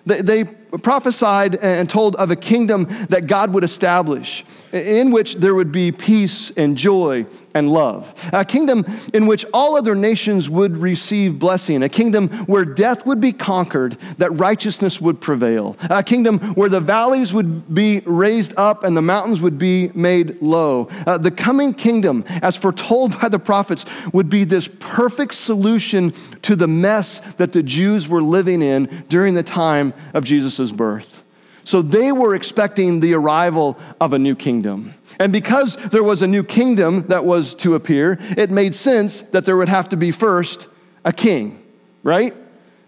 They, 0.06 0.22
they 0.22 0.44
prophesied 0.82 1.56
and 1.56 1.90
told 1.90 2.16
of 2.18 2.32
a 2.32 2.36
kingdom 2.36 2.86
that 3.10 3.28
God 3.28 3.54
would 3.54 3.64
establish, 3.64 4.44
in 4.72 5.12
which 5.12 5.36
there 5.36 5.56
would 5.56 5.72
be 5.72 5.92
peace 5.92 6.52
and 6.52 6.78
joy 6.78 7.26
and 7.54 7.72
love. 7.72 8.14
A 8.34 8.46
kingdom 8.46 8.86
in 9.14 9.26
which 9.26 9.46
all 9.54 9.76
other 9.76 9.96
nations 9.96 10.50
would 10.50 10.78
receive 10.78 11.40
blessing. 11.40 11.84
A 11.84 11.90
kingdom 11.90 12.30
where 12.46 12.66
death 12.66 13.06
would 13.06 13.20
be 13.20 13.34
conquered, 13.34 13.98
that 14.18 14.30
righteousness 14.32 15.02
would 15.02 15.20
prevail. 15.20 15.76
A 15.90 16.04
kingdom 16.04 16.40
where 16.54 16.70
the 16.70 16.80
valleys 16.80 17.34
would 17.34 17.74
be 17.74 18.02
raised 18.02 18.54
up 18.58 18.84
and 18.84 18.96
the 18.96 19.02
mountains 19.02 19.42
would 19.42 19.58
be 19.58 19.90
made 19.96 20.42
low. 20.42 20.88
Uh, 21.06 21.18
the 21.18 21.32
coming 21.32 21.74
kingdom, 21.74 22.24
as 22.42 22.56
foretold 22.56 23.20
by 23.20 23.30
the 23.30 23.40
prophets, 23.40 23.86
would 24.14 24.30
be 24.30 24.44
this 24.44 24.70
perfect 24.80 25.34
solution 25.34 26.12
to 26.42 26.56
the 26.56 26.68
mess 26.68 27.20
that 27.36 27.54
the 27.54 27.64
Jews 27.64 28.08
were 28.08 28.22
living 28.22 28.62
in 28.62 29.06
during 29.10 29.34
the 29.34 29.44
time 29.44 29.94
of 30.14 30.24
Jesus' 30.24 30.57
birth. 30.72 31.24
So 31.64 31.82
they 31.82 32.12
were 32.12 32.34
expecting 32.34 33.02
the 33.02 33.14
arrival 33.14 33.78
of 34.00 34.14
a 34.14 34.20
new 34.20 34.36
kingdom. 34.36 34.94
And 35.20 35.34
because 35.34 35.76
there 35.76 36.04
was 36.04 36.22
a 36.22 36.28
new 36.28 36.44
kingdom 36.44 37.08
that 37.08 37.26
was 37.26 37.56
to 37.56 37.76
appear, 37.76 38.18
it 38.38 38.50
made 38.50 38.74
sense 38.74 39.22
that 39.22 39.44
there 39.44 39.58
would 39.58 39.68
have 39.68 39.90
to 39.90 39.98
be 39.98 40.12
first 40.12 40.70
a 41.04 41.12
king, 41.12 41.62
right? 42.04 42.34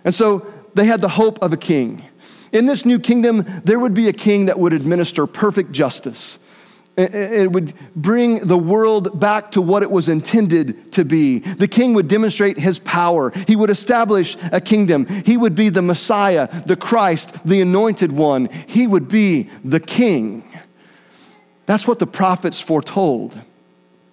And 0.05 0.13
so 0.13 0.45
they 0.75 0.85
had 0.85 1.01
the 1.01 1.09
hope 1.09 1.43
of 1.43 1.51
a 1.51 1.57
king. 1.57 2.01
In 2.53 2.65
this 2.65 2.85
new 2.85 2.99
kingdom, 2.99 3.45
there 3.65 3.79
would 3.79 3.93
be 3.93 4.07
a 4.07 4.13
king 4.13 4.45
that 4.45 4.57
would 4.57 4.73
administer 4.73 5.27
perfect 5.27 5.71
justice. 5.71 6.39
It 6.97 7.51
would 7.53 7.73
bring 7.95 8.45
the 8.45 8.57
world 8.57 9.19
back 9.19 9.51
to 9.51 9.61
what 9.61 9.83
it 9.83 9.91
was 9.91 10.09
intended 10.09 10.91
to 10.93 11.05
be. 11.05 11.39
The 11.39 11.67
king 11.67 11.93
would 11.93 12.09
demonstrate 12.09 12.57
his 12.57 12.79
power. 12.79 13.31
He 13.47 13.55
would 13.55 13.69
establish 13.69 14.35
a 14.51 14.59
kingdom. 14.59 15.05
He 15.05 15.37
would 15.37 15.55
be 15.55 15.69
the 15.69 15.81
Messiah, 15.81 16.49
the 16.63 16.75
Christ, 16.75 17.45
the 17.45 17.61
anointed 17.61 18.11
one. 18.11 18.49
He 18.67 18.85
would 18.85 19.07
be 19.07 19.49
the 19.63 19.79
king. 19.79 20.43
That's 21.67 21.87
what 21.87 21.99
the 21.99 22.07
prophets 22.07 22.59
foretold. 22.59 23.39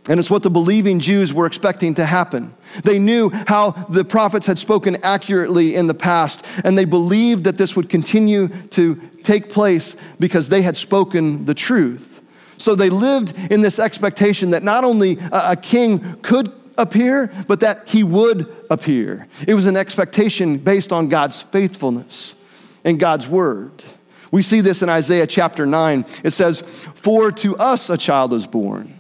And 0.09 0.21
it's 0.21 0.31
what 0.31 0.45
the 0.45 0.51
believing 0.51 1.01
Jews 1.01 1.35
were 1.35 1.47
expecting 1.47 1.95
to 1.95 2.05
happen. 2.05 2.55
They 2.85 3.01
knew 3.01 3.31
how 3.31 3.73
the 3.89 4.05
prophets 4.05 4.47
had 4.47 4.59
spoken 4.59 4.99
accurately 5.03 5.75
in 5.75 5.89
the 5.89 5.95
past, 5.95 6.45
and 6.63 6.79
they 6.79 6.85
believed 6.85 7.45
that 7.45 7.57
this 7.57 7.75
would 7.75 7.89
continue 7.89 8.47
to 8.69 9.01
take 9.25 9.51
place 9.51 9.97
because 10.21 10.49
they 10.49 10.63
had 10.63 10.77
spoken 10.77 11.47
the 11.47 11.55
truth. 11.55 12.16
So 12.59 12.75
they 12.75 12.91
lived 12.91 13.37
in 13.51 13.61
this 13.61 13.79
expectation 13.79 14.51
that 14.51 14.63
not 14.63 14.85
only 14.85 15.19
a 15.33 15.57
king 15.57 16.17
could 16.23 16.53
appear, 16.79 17.33
but 17.47 17.61
that 17.61 17.89
he 17.89 18.03
would 18.03 18.55
appear. 18.71 19.29
It 19.47 19.55
was 19.55 19.67
an 19.67 19.77
expectation 19.77 20.59
based 20.59 20.93
on 20.93 21.09
God's 21.09 21.43
faithfulness 21.43 22.37
and 22.85 22.99
God's 22.99 23.29
word. 23.29 23.83
We 24.31 24.43
see 24.43 24.61
this 24.61 24.83
in 24.83 24.89
Isaiah 24.89 25.27
chapter 25.27 25.67
9. 25.67 26.05
It 26.25 26.31
says, 26.31 26.61
For 26.61 27.33
to 27.33 27.57
us 27.57 27.89
a 27.91 27.97
child 27.97 28.33
is 28.33 28.47
born 28.47 28.97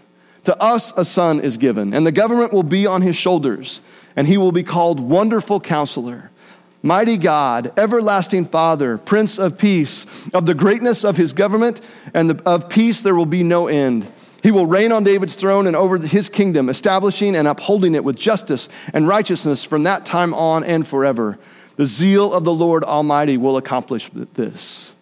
to 0.46 0.62
us 0.62 0.92
a 0.96 1.04
son 1.04 1.40
is 1.40 1.58
given, 1.58 1.92
and 1.92 2.06
the 2.06 2.12
government 2.12 2.52
will 2.52 2.62
be 2.62 2.86
on 2.86 3.02
his 3.02 3.16
shoulders, 3.16 3.82
and 4.14 4.28
he 4.28 4.38
will 4.38 4.52
be 4.52 4.62
called 4.62 5.00
Wonderful 5.00 5.58
Counselor, 5.58 6.30
Mighty 6.86 7.18
God, 7.18 7.76
Everlasting 7.76 8.44
Father, 8.44 8.96
Prince 8.96 9.40
of 9.40 9.58
Peace. 9.58 10.06
Of 10.32 10.46
the 10.46 10.54
greatness 10.54 11.04
of 11.04 11.16
his 11.16 11.32
government 11.32 11.80
and 12.14 12.30
the, 12.30 12.48
of 12.48 12.68
peace 12.68 13.00
there 13.00 13.16
will 13.16 13.26
be 13.26 13.42
no 13.42 13.66
end. 13.66 14.06
He 14.40 14.52
will 14.52 14.66
reign 14.66 14.92
on 14.92 15.02
David's 15.02 15.34
throne 15.34 15.66
and 15.66 15.74
over 15.74 15.98
his 15.98 16.28
kingdom, 16.28 16.68
establishing 16.68 17.34
and 17.34 17.48
upholding 17.48 17.96
it 17.96 18.04
with 18.04 18.16
justice 18.16 18.68
and 18.94 19.08
righteousness 19.08 19.64
from 19.64 19.82
that 19.82 20.06
time 20.06 20.32
on 20.32 20.62
and 20.62 20.86
forever. 20.86 21.40
The 21.74 21.86
zeal 21.86 22.32
of 22.32 22.44
the 22.44 22.54
Lord 22.54 22.84
Almighty 22.84 23.36
will 23.36 23.56
accomplish 23.56 24.08
this. 24.34 24.94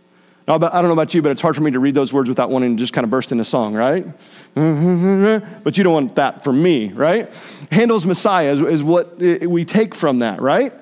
Now, 0.48 0.54
I 0.54 0.58
don't 0.58 0.84
know 0.84 0.92
about 0.92 1.12
you, 1.12 1.20
but 1.20 1.32
it's 1.32 1.42
hard 1.42 1.54
for 1.54 1.62
me 1.62 1.72
to 1.72 1.80
read 1.80 1.94
those 1.94 2.14
words 2.14 2.30
without 2.30 2.48
wanting 2.48 2.78
to 2.78 2.82
just 2.82 2.94
kind 2.94 3.04
of 3.04 3.10
burst 3.10 3.30
into 3.30 3.44
song, 3.44 3.74
right? 3.74 4.06
But 4.56 5.76
you 5.76 5.84
don't 5.84 5.92
want 5.92 6.14
that 6.14 6.44
from 6.44 6.62
me, 6.62 6.92
right? 6.92 7.30
Handel's 7.70 8.06
Messiah 8.06 8.52
is, 8.52 8.62
is 8.62 8.82
what 8.82 9.20
eh, 9.20 9.44
we 9.44 9.66
take 9.66 9.94
from 9.94 10.20
that, 10.20 10.40
right? 10.40 10.72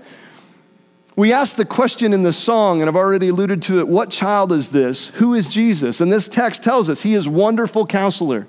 We 1.15 1.33
ask 1.33 1.57
the 1.57 1.67
question 1.67 2.15
in 2.15 2.23
the 2.23 2.33
song, 2.33 2.81
and 2.81 2.89
I've 2.89 2.97
already 2.97 3.29
alluded 3.29 3.61
to 3.63 3.81
it 3.81 3.89
what 3.89 4.11
child 4.11 4.51
is 4.51 4.71
this? 4.71 5.09
Who 5.09 5.35
is 5.35 5.49
Jesus? 5.49 6.01
And 6.01 6.11
this 6.11 6.27
text 6.27 6.63
tells 6.63 6.89
us 6.89 7.03
he 7.03 7.13
is 7.13 7.29
wonderful 7.29 7.87
counselor. 7.87 8.47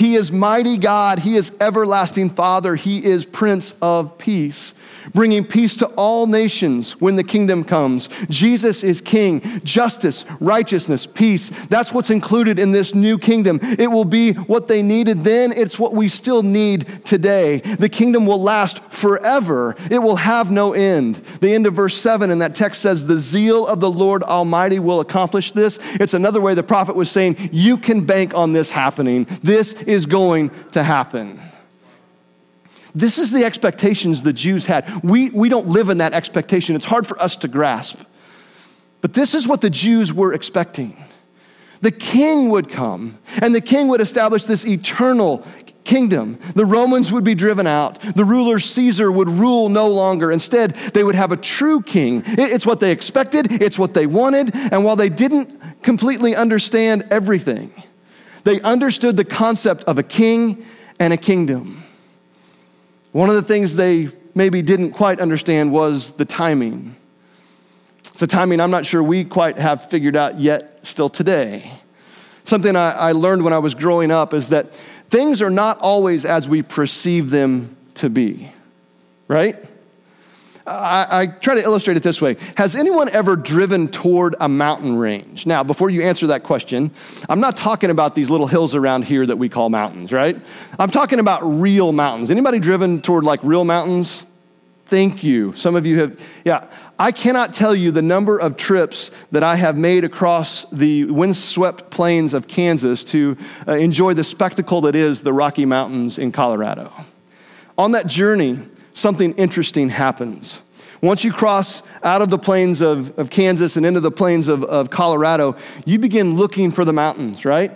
He 0.00 0.14
is 0.14 0.32
mighty 0.32 0.78
God. 0.78 1.18
He 1.18 1.36
is 1.36 1.52
everlasting 1.60 2.30
Father. 2.30 2.74
He 2.74 3.04
is 3.04 3.26
Prince 3.26 3.74
of 3.82 4.16
Peace 4.16 4.72
bringing 5.14 5.44
peace 5.44 5.76
to 5.76 5.86
all 5.88 6.26
nations 6.26 6.92
when 7.00 7.16
the 7.16 7.24
kingdom 7.24 7.64
comes. 7.64 8.08
Jesus 8.28 8.84
is 8.84 9.00
king, 9.00 9.60
justice, 9.64 10.24
righteousness, 10.40 11.06
peace. 11.06 11.50
That's 11.66 11.92
what's 11.92 12.10
included 12.10 12.58
in 12.58 12.72
this 12.72 12.94
new 12.94 13.18
kingdom. 13.18 13.58
It 13.62 13.90
will 13.90 14.04
be 14.04 14.32
what 14.32 14.66
they 14.66 14.82
needed 14.82 15.24
then, 15.24 15.52
it's 15.52 15.78
what 15.78 15.94
we 15.94 16.08
still 16.08 16.42
need 16.42 17.04
today. 17.04 17.58
The 17.60 17.88
kingdom 17.88 18.26
will 18.26 18.42
last 18.42 18.82
forever, 18.84 19.74
it 19.90 19.98
will 19.98 20.16
have 20.16 20.50
no 20.50 20.72
end. 20.72 21.16
The 21.40 21.52
end 21.52 21.66
of 21.66 21.74
verse 21.74 21.96
7 21.96 22.30
in 22.30 22.38
that 22.38 22.54
text 22.54 22.82
says, 22.82 23.06
The 23.06 23.18
zeal 23.18 23.66
of 23.66 23.80
the 23.80 23.90
Lord 23.90 24.22
Almighty 24.22 24.78
will 24.78 25.00
accomplish 25.00 25.52
this. 25.52 25.78
It's 25.94 26.14
another 26.14 26.40
way 26.40 26.54
the 26.54 26.62
prophet 26.62 26.96
was 26.96 27.10
saying, 27.10 27.50
You 27.52 27.76
can 27.76 28.04
bank 28.04 28.34
on 28.34 28.52
this 28.52 28.70
happening. 28.70 29.26
This 29.42 29.72
is 29.90 30.06
going 30.06 30.50
to 30.72 30.82
happen. 30.82 31.40
This 32.94 33.18
is 33.18 33.30
the 33.30 33.44
expectations 33.44 34.22
the 34.22 34.32
Jews 34.32 34.66
had. 34.66 35.02
We, 35.02 35.30
we 35.30 35.48
don't 35.48 35.68
live 35.68 35.90
in 35.90 35.98
that 35.98 36.12
expectation. 36.12 36.74
It's 36.74 36.84
hard 36.84 37.06
for 37.06 37.20
us 37.20 37.36
to 37.36 37.48
grasp. 37.48 38.00
But 39.00 39.14
this 39.14 39.34
is 39.34 39.46
what 39.46 39.60
the 39.60 39.70
Jews 39.70 40.12
were 40.12 40.34
expecting. 40.34 40.96
The 41.80 41.90
king 41.90 42.50
would 42.50 42.68
come, 42.68 43.18
and 43.40 43.54
the 43.54 43.60
king 43.60 43.88
would 43.88 44.02
establish 44.02 44.44
this 44.44 44.66
eternal 44.66 45.46
kingdom. 45.84 46.38
The 46.54 46.66
Romans 46.66 47.10
would 47.10 47.24
be 47.24 47.34
driven 47.34 47.66
out. 47.66 47.98
The 48.00 48.24
ruler 48.24 48.60
Caesar 48.60 49.10
would 49.10 49.28
rule 49.28 49.70
no 49.70 49.88
longer. 49.88 50.30
Instead, 50.30 50.72
they 50.92 51.02
would 51.02 51.14
have 51.14 51.32
a 51.32 51.38
true 51.38 51.80
king. 51.80 52.22
It's 52.26 52.66
what 52.66 52.80
they 52.80 52.92
expected, 52.92 53.62
it's 53.62 53.78
what 53.78 53.94
they 53.94 54.06
wanted. 54.06 54.54
And 54.54 54.84
while 54.84 54.96
they 54.96 55.08
didn't 55.08 55.82
completely 55.82 56.36
understand 56.36 57.04
everything, 57.10 57.72
they 58.44 58.60
understood 58.62 59.16
the 59.16 59.24
concept 59.24 59.84
of 59.84 59.98
a 59.98 60.02
king 60.02 60.64
and 60.98 61.12
a 61.12 61.16
kingdom. 61.16 61.82
One 63.12 63.28
of 63.28 63.34
the 63.34 63.42
things 63.42 63.74
they 63.74 64.08
maybe 64.34 64.62
didn't 64.62 64.92
quite 64.92 65.20
understand 65.20 65.72
was 65.72 66.12
the 66.12 66.24
timing. 66.24 66.94
It's 68.06 68.22
a 68.22 68.26
timing 68.26 68.60
I'm 68.60 68.70
not 68.70 68.86
sure 68.86 69.02
we 69.02 69.24
quite 69.24 69.58
have 69.58 69.88
figured 69.88 70.16
out 70.16 70.38
yet, 70.38 70.80
still 70.82 71.08
today. 71.08 71.72
Something 72.44 72.76
I, 72.76 72.90
I 72.90 73.12
learned 73.12 73.42
when 73.42 73.52
I 73.52 73.58
was 73.58 73.74
growing 73.74 74.10
up 74.10 74.34
is 74.34 74.50
that 74.50 74.74
things 75.08 75.42
are 75.42 75.50
not 75.50 75.78
always 75.78 76.24
as 76.24 76.48
we 76.48 76.62
perceive 76.62 77.30
them 77.30 77.76
to 77.94 78.08
be, 78.08 78.52
right? 79.28 79.56
I, 80.70 81.22
I, 81.22 81.26
try 81.26 81.56
to 81.56 81.62
illustrate 81.62 81.96
it 81.96 82.04
this 82.04 82.22
way. 82.22 82.36
Has 82.56 82.76
anyone 82.76 83.08
ever 83.10 83.34
driven 83.34 83.88
toward 83.88 84.36
a 84.40 84.48
mountain 84.48 84.96
range? 84.96 85.44
Now, 85.44 85.64
before 85.64 85.90
you 85.90 86.02
answer 86.02 86.28
that 86.28 86.44
question, 86.44 86.92
I'm 87.28 87.40
not 87.40 87.56
talking 87.56 87.90
about 87.90 88.14
these 88.14 88.30
little 88.30 88.46
hills 88.46 88.76
around 88.76 89.04
here 89.04 89.26
that 89.26 89.36
we 89.36 89.48
call 89.48 89.68
mountains, 89.68 90.12
right? 90.12 90.40
I'm 90.78 90.90
talking 90.90 91.18
about 91.18 91.40
real 91.42 91.90
mountains. 91.90 92.30
Anybody 92.30 92.60
driven 92.60 93.02
toward 93.02 93.24
like 93.24 93.40
real 93.42 93.64
mountains? 93.64 94.26
Thank 94.86 95.24
you. 95.24 95.54
Some 95.56 95.74
of 95.74 95.86
you 95.86 96.00
have, 96.00 96.20
yeah. 96.44 96.68
I 96.98 97.10
cannot 97.10 97.52
tell 97.52 97.74
you 97.74 97.90
the 97.90 98.02
number 98.02 98.38
of 98.38 98.56
trips 98.56 99.10
that 99.32 99.42
I 99.42 99.56
have 99.56 99.76
made 99.76 100.04
across 100.04 100.66
the 100.70 101.04
windswept 101.06 101.90
plains 101.90 102.32
of 102.32 102.46
Kansas 102.46 103.02
to 103.04 103.36
uh, 103.66 103.72
enjoy 103.72 104.14
the 104.14 104.24
spectacle 104.24 104.82
that 104.82 104.94
is 104.94 105.22
the 105.22 105.32
Rocky 105.32 105.64
Mountains 105.64 106.18
in 106.18 106.30
Colorado. 106.30 106.92
On 107.76 107.92
that 107.92 108.06
journey, 108.06 108.58
something 108.92 109.34
interesting 109.34 109.88
happens. 109.88 110.60
Once 111.02 111.24
you 111.24 111.32
cross 111.32 111.82
out 112.02 112.20
of 112.20 112.28
the 112.28 112.38
plains 112.38 112.80
of, 112.80 113.18
of 113.18 113.30
Kansas 113.30 113.76
and 113.76 113.86
into 113.86 114.00
the 114.00 114.10
plains 114.10 114.48
of, 114.48 114.64
of 114.64 114.90
Colorado, 114.90 115.56
you 115.86 115.98
begin 115.98 116.36
looking 116.36 116.70
for 116.70 116.84
the 116.84 116.92
mountains, 116.92 117.44
right? 117.44 117.72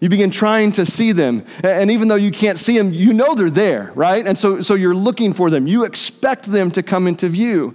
You 0.00 0.08
begin 0.08 0.30
trying 0.30 0.72
to 0.72 0.86
see 0.86 1.12
them. 1.12 1.44
And 1.64 1.90
even 1.90 2.08
though 2.08 2.14
you 2.14 2.30
can't 2.30 2.58
see 2.58 2.76
them, 2.76 2.92
you 2.92 3.12
know 3.12 3.34
they're 3.34 3.50
there, 3.50 3.90
right? 3.94 4.24
And 4.26 4.36
so, 4.36 4.60
so 4.60 4.74
you're 4.74 4.94
looking 4.94 5.32
for 5.32 5.50
them. 5.50 5.66
You 5.66 5.84
expect 5.84 6.44
them 6.44 6.70
to 6.72 6.82
come 6.82 7.06
into 7.06 7.28
view. 7.28 7.74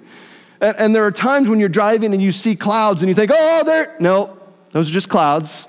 And, 0.62 0.80
and 0.80 0.96
there 0.96 1.04
are 1.04 1.12
times 1.12 1.50
when 1.50 1.60
you're 1.60 1.70
driving 1.70 2.13
and 2.13 2.22
you 2.22 2.32
see 2.32 2.56
clouds 2.56 3.02
and 3.02 3.10
you 3.10 3.16
think, 3.16 3.32
oh, 3.34 3.63
there. 3.66 3.96
No, 4.00 4.38
those 4.72 4.90
are 4.90 4.94
just 4.94 5.10
clouds. 5.10 5.68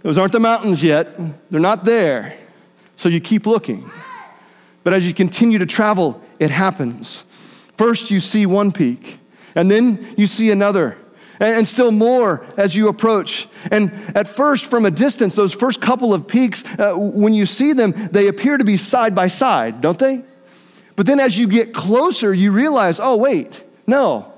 Those 0.00 0.16
aren't 0.16 0.32
the 0.32 0.40
mountains 0.40 0.82
yet. 0.82 1.18
They're 1.50 1.60
not 1.60 1.84
there. 1.84 2.38
So 2.96 3.08
you 3.08 3.20
keep 3.20 3.44
looking. 3.44 3.90
But 4.82 4.94
as 4.94 5.06
you 5.06 5.14
continue 5.14 5.58
to 5.58 5.66
travel, 5.66 6.22
it 6.38 6.50
happens. 6.50 7.24
First, 7.76 8.10
you 8.10 8.20
see 8.20 8.46
one 8.46 8.72
peak, 8.72 9.18
and 9.54 9.70
then 9.70 10.14
you 10.16 10.26
see 10.26 10.50
another, 10.50 10.96
and 11.38 11.66
still 11.66 11.90
more 11.90 12.44
as 12.56 12.76
you 12.76 12.88
approach. 12.88 13.48
And 13.70 13.92
at 14.14 14.28
first, 14.28 14.66
from 14.66 14.84
a 14.84 14.90
distance, 14.90 15.34
those 15.34 15.54
first 15.54 15.80
couple 15.80 16.12
of 16.12 16.26
peaks, 16.26 16.64
uh, 16.78 16.94
when 16.94 17.34
you 17.34 17.46
see 17.46 17.72
them, 17.72 17.92
they 18.12 18.28
appear 18.28 18.58
to 18.58 18.64
be 18.64 18.76
side 18.76 19.14
by 19.14 19.28
side, 19.28 19.80
don't 19.80 19.98
they? 19.98 20.24
But 20.96 21.06
then 21.06 21.20
as 21.20 21.38
you 21.38 21.48
get 21.48 21.72
closer, 21.72 22.34
you 22.34 22.52
realize, 22.52 23.00
oh, 23.00 23.16
wait, 23.16 23.64
no, 23.86 24.32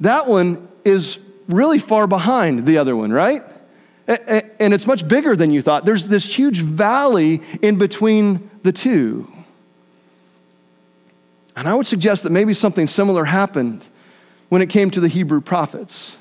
that 0.00 0.28
one 0.28 0.68
is 0.84 1.18
really 1.48 1.78
far 1.78 2.06
behind 2.06 2.66
the 2.66 2.78
other 2.78 2.94
one, 2.94 3.12
right? 3.12 3.42
And 4.06 4.72
it's 4.72 4.86
much 4.86 5.08
bigger 5.08 5.34
than 5.34 5.50
you 5.50 5.62
thought. 5.62 5.84
There's 5.84 6.06
this 6.06 6.24
huge 6.24 6.60
valley 6.60 7.40
in 7.62 7.78
between 7.78 8.50
the 8.62 8.70
two. 8.70 9.32
And 11.56 11.68
I 11.68 11.74
would 11.74 11.86
suggest 11.86 12.22
that 12.24 12.30
maybe 12.30 12.54
something 12.54 12.86
similar 12.86 13.24
happened 13.24 13.86
when 14.48 14.62
it 14.62 14.68
came 14.68 14.90
to 14.90 15.00
the 15.00 15.08
Hebrew 15.08 15.40
prophets. 15.40 16.16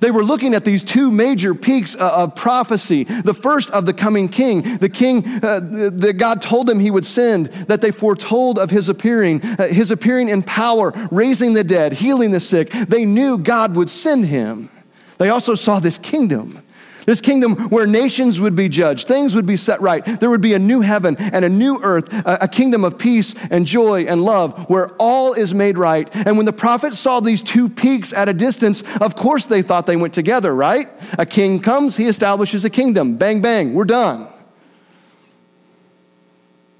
They 0.00 0.10
were 0.10 0.24
looking 0.24 0.54
at 0.54 0.64
these 0.64 0.82
two 0.82 1.10
major 1.10 1.54
peaks 1.54 1.94
of 1.94 2.34
prophecy. 2.34 3.04
The 3.04 3.34
first 3.34 3.70
of 3.70 3.84
the 3.84 3.92
coming 3.92 4.28
king, 4.28 4.78
the 4.78 4.88
king 4.88 5.26
uh, 5.44 5.60
that 5.60 6.14
God 6.16 6.40
told 6.40 6.66
them 6.66 6.80
he 6.80 6.90
would 6.90 7.04
send, 7.04 7.46
that 7.68 7.82
they 7.82 7.90
foretold 7.90 8.58
of 8.58 8.70
his 8.70 8.88
appearing, 8.88 9.42
uh, 9.42 9.68
his 9.68 9.90
appearing 9.90 10.30
in 10.30 10.42
power, 10.42 10.92
raising 11.10 11.52
the 11.52 11.64
dead, 11.64 11.92
healing 11.92 12.30
the 12.30 12.40
sick. 12.40 12.70
They 12.70 13.04
knew 13.04 13.36
God 13.36 13.74
would 13.74 13.90
send 13.90 14.24
him. 14.24 14.70
They 15.18 15.28
also 15.28 15.54
saw 15.54 15.80
this 15.80 15.98
kingdom 15.98 16.62
This 17.06 17.20
kingdom 17.20 17.56
where 17.70 17.86
nations 17.86 18.40
would 18.40 18.54
be 18.54 18.68
judged, 18.68 19.08
things 19.08 19.34
would 19.34 19.46
be 19.46 19.56
set 19.56 19.80
right. 19.80 20.04
There 20.04 20.30
would 20.30 20.40
be 20.40 20.54
a 20.54 20.58
new 20.58 20.80
heaven 20.80 21.16
and 21.18 21.44
a 21.44 21.48
new 21.48 21.78
earth, 21.82 22.08
a, 22.12 22.48
kingdom 22.48 22.84
of 22.84 22.98
peace 22.98 23.34
and 23.50 23.64
joy 23.64 24.04
and 24.04 24.22
love 24.22 24.68
where 24.68 24.90
all 24.98 25.32
is 25.32 25.54
made 25.54 25.78
right. 25.78 26.14
And 26.14 26.36
when 26.36 26.46
the 26.46 26.52
prophets 26.52 26.98
saw 26.98 27.20
these 27.20 27.42
two 27.42 27.68
peaks 27.68 28.12
at 28.12 28.28
a 28.28 28.32
distance, 28.32 28.82
of 29.00 29.16
course 29.16 29.46
they 29.46 29.62
thought 29.62 29.86
they 29.86 29.96
went 29.96 30.14
together, 30.14 30.54
right? 30.54 30.88
A 31.18 31.24
king 31.24 31.60
comes, 31.60 31.96
he 31.96 32.06
establishes 32.06 32.64
a 32.64 32.70
kingdom. 32.70 33.16
Bang, 33.16 33.40
bang, 33.40 33.72
we're 33.74 33.84
done. 33.84 34.28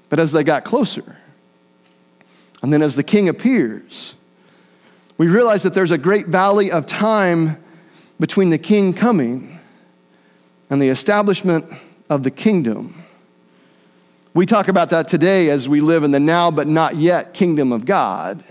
But 0.09 0.19
as 0.19 0.33
they 0.33 0.43
got 0.43 0.65
closer, 0.65 1.17
and 2.61 2.71
then 2.71 2.81
as 2.81 2.95
the 2.95 3.03
king 3.03 3.29
appears, 3.29 4.15
we 5.17 5.27
realize 5.27 5.63
that 5.63 5.73
there's 5.73 5.91
a 5.91 5.97
great 5.97 6.27
valley 6.27 6.71
of 6.71 6.85
time 6.85 7.57
between 8.19 8.49
the 8.49 8.57
king 8.57 8.93
coming 8.93 9.50
and 10.71 10.81
the 10.81 10.89
establishment 10.89 11.65
of 12.09 12.23
the 12.23 12.31
kingdom. 12.31 13.03
We 14.33 14.45
talk 14.45 14.69
about 14.69 14.89
that 14.91 15.09
today 15.09 15.49
as 15.49 15.67
we 15.67 15.81
live 15.81 16.03
in 16.03 16.11
the 16.11 16.19
now 16.19 16.49
but 16.49 16.65
not 16.65 16.95
yet 16.95 17.33
kingdom 17.33 17.73
of 17.73 17.85
God. 17.85 18.43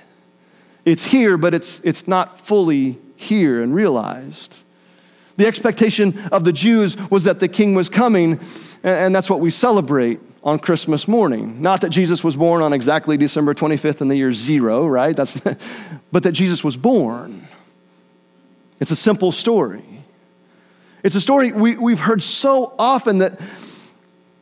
It's 0.85 1.05
here, 1.05 1.39
but 1.39 1.55
it's, 1.55 1.81
it's 1.83 2.07
not 2.07 2.39
fully 2.39 2.99
here 3.17 3.63
and 3.63 3.75
realized. 3.75 4.63
The 5.39 5.47
expectation 5.47 6.19
of 6.31 6.45
the 6.45 6.53
Jews 6.53 6.95
was 7.11 7.25
that 7.25 7.41
the 7.41 7.49
king 7.49 7.75
was 7.75 7.89
coming, 7.89 8.39
and 8.83 9.15
that's 9.15 9.31
what 9.31 9.41
we 9.41 9.49
celebrate 9.49 10.21
on 10.45 10.59
Christmas 10.59 11.09
morning. 11.09 11.63
Not 11.63 11.81
that 11.81 11.89
Jesus 11.89 12.23
was 12.23 12.37
born 12.37 12.61
on 12.61 12.75
exactly 12.75 13.17
December 13.17 13.55
25th 13.55 14.03
in 14.03 14.09
the 14.09 14.17
year 14.17 14.33
zero, 14.33 14.87
right? 14.87 15.17
That's, 15.17 15.41
but 16.13 16.23
that 16.25 16.33
Jesus 16.33 16.63
was 16.63 16.77
born. 16.77 17.49
It's 18.79 18.91
a 18.91 18.97
simple 18.97 19.33
story. 19.33 20.00
It's 21.03 21.15
a 21.15 21.21
story 21.21 21.53
we, 21.53 21.77
we've 21.77 22.01
heard 22.01 22.23
so 22.23 22.75
often 22.79 23.19
that, 23.19 23.41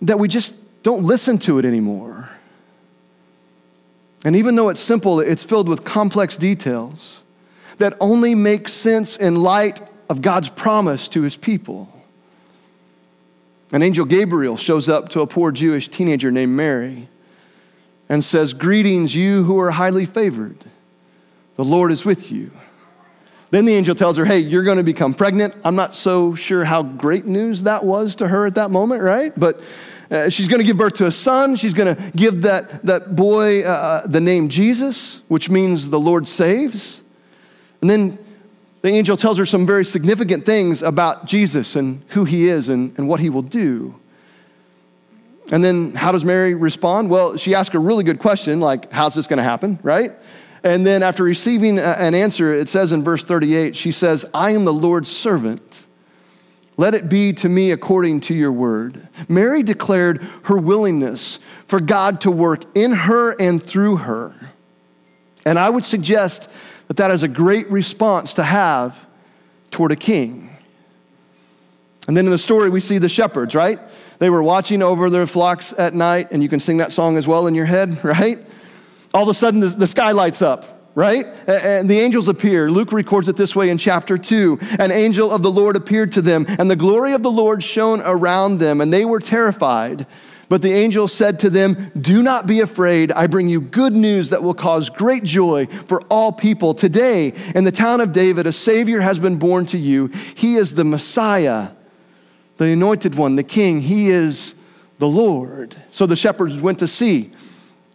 that 0.02 0.18
we 0.18 0.28
just 0.28 0.54
don't 0.82 1.04
listen 1.04 1.38
to 1.38 1.58
it 1.58 1.64
anymore. 1.64 2.30
And 4.24 4.34
even 4.34 4.56
though 4.56 4.68
it's 4.68 4.80
simple, 4.80 5.20
it's 5.20 5.44
filled 5.44 5.68
with 5.68 5.84
complex 5.84 6.36
details 6.36 7.22
that 7.78 7.96
only 8.00 8.34
make 8.34 8.68
sense 8.68 9.16
in 9.16 9.36
light 9.36 9.80
of 10.08 10.20
God's 10.22 10.48
promise 10.48 11.08
to 11.10 11.22
his 11.22 11.36
people. 11.36 11.92
An 13.72 13.82
angel 13.82 14.04
Gabriel 14.04 14.56
shows 14.56 14.88
up 14.88 15.10
to 15.10 15.20
a 15.20 15.26
poor 15.26 15.52
Jewish 15.52 15.88
teenager 15.88 16.30
named 16.30 16.52
Mary 16.52 17.08
and 18.08 18.24
says, 18.24 18.54
Greetings, 18.54 19.14
you 19.14 19.44
who 19.44 19.60
are 19.60 19.70
highly 19.70 20.06
favored. 20.06 20.64
The 21.56 21.64
Lord 21.64 21.92
is 21.92 22.04
with 22.04 22.32
you. 22.32 22.50
Then 23.50 23.64
the 23.64 23.74
angel 23.74 23.94
tells 23.94 24.16
her, 24.16 24.24
Hey, 24.24 24.40
you're 24.40 24.64
going 24.64 24.76
to 24.76 24.84
become 24.84 25.14
pregnant. 25.14 25.54
I'm 25.64 25.76
not 25.76 25.96
so 25.96 26.34
sure 26.34 26.64
how 26.64 26.82
great 26.82 27.24
news 27.24 27.62
that 27.62 27.84
was 27.84 28.16
to 28.16 28.28
her 28.28 28.46
at 28.46 28.56
that 28.56 28.70
moment, 28.70 29.02
right? 29.02 29.32
But 29.38 29.62
uh, 30.10 30.28
she's 30.28 30.48
going 30.48 30.58
to 30.58 30.64
give 30.64 30.76
birth 30.76 30.94
to 30.94 31.06
a 31.06 31.12
son. 31.12 31.56
She's 31.56 31.74
going 31.74 31.94
to 31.94 32.10
give 32.12 32.42
that, 32.42 32.84
that 32.86 33.14
boy 33.14 33.62
uh, 33.62 33.68
uh, 33.68 34.06
the 34.06 34.20
name 34.20 34.48
Jesus, 34.48 35.22
which 35.28 35.50
means 35.50 35.90
the 35.90 36.00
Lord 36.00 36.26
saves. 36.28 37.02
And 37.80 37.90
then 37.90 38.18
the 38.82 38.88
angel 38.88 39.16
tells 39.16 39.38
her 39.38 39.46
some 39.46 39.66
very 39.66 39.84
significant 39.84 40.46
things 40.46 40.82
about 40.82 41.26
Jesus 41.26 41.76
and 41.76 42.02
who 42.08 42.24
he 42.24 42.48
is 42.48 42.68
and, 42.68 42.96
and 42.96 43.08
what 43.08 43.20
he 43.20 43.28
will 43.28 43.42
do. 43.42 43.94
And 45.50 45.64
then 45.64 45.94
how 45.94 46.12
does 46.12 46.24
Mary 46.24 46.54
respond? 46.54 47.08
Well, 47.08 47.36
she 47.36 47.54
asks 47.54 47.74
a 47.74 47.78
really 47.78 48.04
good 48.04 48.18
question, 48.18 48.60
like, 48.60 48.92
How's 48.92 49.14
this 49.14 49.26
going 49.26 49.38
to 49.38 49.42
happen, 49.42 49.78
right? 49.82 50.12
And 50.62 50.86
then 50.86 51.02
after 51.02 51.22
receiving 51.22 51.78
uh, 51.78 51.96
an 51.98 52.14
answer, 52.14 52.52
it 52.52 52.68
says 52.68 52.92
in 52.92 53.02
verse 53.02 53.22
38, 53.22 53.76
she 53.76 53.92
says, 53.92 54.26
I 54.34 54.50
am 54.50 54.64
the 54.64 54.72
Lord's 54.72 55.10
servant. 55.10 55.86
Let 56.76 56.94
it 56.94 57.08
be 57.08 57.32
to 57.34 57.48
me 57.48 57.72
according 57.72 58.20
to 58.22 58.34
your 58.34 58.52
word. 58.52 59.08
Mary 59.28 59.62
declared 59.62 60.22
her 60.44 60.56
willingness 60.56 61.40
for 61.66 61.80
God 61.80 62.20
to 62.22 62.30
work 62.30 62.76
in 62.76 62.92
her 62.92 63.32
and 63.40 63.62
through 63.62 63.96
her. 63.96 64.34
And 65.44 65.58
I 65.58 65.70
would 65.70 65.84
suggest 65.84 66.50
that 66.86 66.96
that 66.98 67.10
is 67.10 67.22
a 67.22 67.28
great 67.28 67.70
response 67.70 68.34
to 68.34 68.42
have 68.42 69.06
toward 69.70 69.92
a 69.92 69.96
king. 69.96 70.56
And 72.06 72.16
then 72.16 72.24
in 72.24 72.30
the 72.30 72.38
story, 72.38 72.70
we 72.70 72.80
see 72.80 72.98
the 72.98 73.08
shepherds, 73.08 73.54
right? 73.54 73.78
They 74.18 74.30
were 74.30 74.42
watching 74.42 74.82
over 74.82 75.10
their 75.10 75.26
flocks 75.26 75.74
at 75.76 75.94
night, 75.94 76.28
and 76.30 76.42
you 76.42 76.48
can 76.48 76.58
sing 76.58 76.78
that 76.78 76.90
song 76.90 77.16
as 77.16 77.26
well 77.26 77.46
in 77.46 77.54
your 77.54 77.66
head, 77.66 78.02
right? 78.04 78.38
All 79.14 79.22
of 79.22 79.28
a 79.28 79.34
sudden 79.34 79.60
the, 79.60 79.68
the 79.68 79.86
sky 79.86 80.12
lights 80.12 80.42
up 80.42 80.78
right? 80.98 81.26
And 81.46 81.88
the 81.88 82.00
angels 82.00 82.26
appear. 82.26 82.68
Luke 82.68 82.90
records 82.90 83.28
it 83.28 83.36
this 83.36 83.54
way 83.54 83.70
in 83.70 83.78
chapter 83.78 84.18
2. 84.18 84.58
An 84.80 84.90
angel 84.90 85.30
of 85.30 85.44
the 85.44 85.50
Lord 85.50 85.76
appeared 85.76 86.10
to 86.12 86.22
them, 86.22 86.44
and 86.48 86.68
the 86.68 86.74
glory 86.74 87.12
of 87.12 87.22
the 87.22 87.30
Lord 87.30 87.62
shone 87.62 88.02
around 88.04 88.58
them, 88.58 88.80
and 88.80 88.92
they 88.92 89.04
were 89.04 89.20
terrified. 89.20 90.08
But 90.48 90.60
the 90.60 90.72
angel 90.72 91.06
said 91.06 91.38
to 91.40 91.50
them, 91.50 91.92
Do 92.00 92.20
not 92.20 92.48
be 92.48 92.60
afraid. 92.62 93.12
I 93.12 93.28
bring 93.28 93.48
you 93.48 93.60
good 93.60 93.92
news 93.92 94.30
that 94.30 94.42
will 94.42 94.54
cause 94.54 94.90
great 94.90 95.22
joy 95.22 95.66
for 95.86 96.00
all 96.10 96.32
people. 96.32 96.74
Today, 96.74 97.32
in 97.54 97.62
the 97.62 97.70
town 97.70 98.00
of 98.00 98.12
David, 98.12 98.48
a 98.48 98.52
Savior 98.52 99.00
has 99.00 99.20
been 99.20 99.36
born 99.36 99.66
to 99.66 99.78
you. 99.78 100.08
He 100.34 100.56
is 100.56 100.74
the 100.74 100.84
Messiah, 100.84 101.68
the 102.56 102.72
anointed 102.72 103.14
one, 103.14 103.36
the 103.36 103.44
King. 103.44 103.82
He 103.82 104.08
is 104.08 104.56
the 104.98 105.08
Lord. 105.08 105.76
So 105.92 106.06
the 106.06 106.16
shepherds 106.16 106.60
went 106.60 106.80
to 106.80 106.88
see 106.88 107.30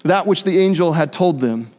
that 0.03 0.27
which 0.27 0.43
the 0.43 0.59
angel 0.59 0.93
had 0.93 1.11
told 1.11 1.39
them. 1.39 1.71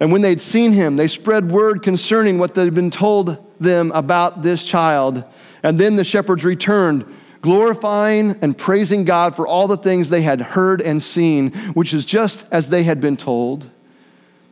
And 0.00 0.12
when 0.12 0.22
they'd 0.22 0.40
seen 0.40 0.72
him, 0.72 0.96
they 0.96 1.08
spread 1.08 1.50
word 1.50 1.82
concerning 1.82 2.38
what 2.38 2.54
they'd 2.54 2.74
been 2.74 2.90
told 2.90 3.44
them 3.60 3.90
about 3.92 4.42
this 4.42 4.64
child. 4.64 5.24
And 5.62 5.78
then 5.78 5.96
the 5.96 6.04
shepherds 6.04 6.44
returned, 6.44 7.04
glorifying 7.42 8.38
and 8.42 8.56
praising 8.56 9.04
God 9.04 9.34
for 9.34 9.46
all 9.46 9.66
the 9.66 9.76
things 9.76 10.08
they 10.08 10.22
had 10.22 10.40
heard 10.40 10.80
and 10.80 11.02
seen, 11.02 11.52
which 11.74 11.92
is 11.92 12.04
just 12.04 12.46
as 12.52 12.68
they 12.68 12.84
had 12.84 13.00
been 13.00 13.16
told. 13.16 13.68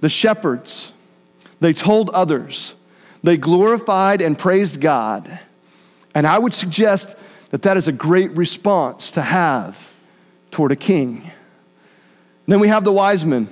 The 0.01 0.09
shepherds, 0.09 0.92
they 1.61 1.73
told 1.73 2.11
others, 2.11 2.75
they 3.23 3.37
glorified 3.37 4.21
and 4.21 4.38
praised 4.38 4.81
God. 4.81 5.40
And 6.14 6.27
I 6.27 6.38
would 6.38 6.53
suggest 6.53 7.16
that 7.51 7.62
that 7.62 7.77
is 7.77 7.88
a 7.88 7.92
great 7.92 8.37
response 8.37 9.12
to 9.12 9.23
have 9.23 9.88
toward 10.51 10.73
a 10.73 10.77
king. 10.77 11.31
Then 12.47 12.61
we 12.61 12.69
have 12.69 12.85
the 12.85 12.93
wise 12.93 13.25
men, 13.25 13.49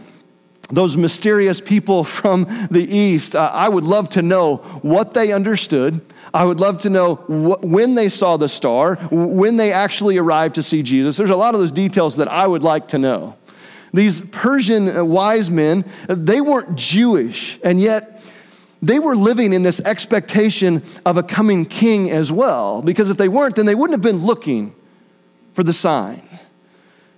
those 0.71 0.97
mysterious 0.97 1.61
people 1.61 2.05
from 2.21 2.45
the 2.71 2.83
east. 2.83 3.37
Uh, 3.37 3.51
I 3.53 3.69
would 3.69 3.85
love 3.85 4.11
to 4.11 4.23
know 4.23 4.57
what 4.83 5.15
they 5.15 5.33
understood. 5.33 6.01
I 6.33 6.45
would 6.45 6.61
love 6.61 6.81
to 6.81 6.91
know 6.91 7.15
wh- 7.15 7.63
when 7.65 7.95
they 7.95 8.09
saw 8.09 8.37
the 8.37 8.49
star, 8.49 8.97
when 9.11 9.57
they 9.57 9.73
actually 9.73 10.19
arrived 10.19 10.57
to 10.57 10.63
see 10.63 10.83
Jesus. 10.83 11.17
There's 11.17 11.31
a 11.31 11.37
lot 11.37 11.55
of 11.55 11.61
those 11.61 11.73
details 11.73 12.17
that 12.17 12.29
I 12.29 12.47
would 12.47 12.63
like 12.63 12.89
to 12.89 12.99
know. 12.99 13.37
These 13.93 14.23
Persian 14.23 14.89
uh, 14.89 15.05
wise 15.05 15.51
men, 15.51 15.85
they 16.09 16.41
weren't 16.41 16.75
Jewish, 16.75 17.61
and 17.63 17.81
yet 17.81 18.21
they 18.83 18.99
were 18.99 19.15
living 19.15 19.53
in 19.53 19.63
this 19.63 19.81
expectation 19.81 20.83
of 21.07 21.17
a 21.17 21.23
coming 21.23 21.65
king 21.65 22.11
as 22.11 22.33
well. 22.33 22.83
Because 22.83 23.09
if 23.09 23.17
they 23.17 23.29
weren't, 23.29 23.55
then 23.55 23.67
they 23.67 23.75
wouldn't 23.75 23.95
have 23.95 24.03
been 24.03 24.27
looking 24.27 24.75
for 25.55 25.63
the 25.63 25.73
sign. 25.73 26.23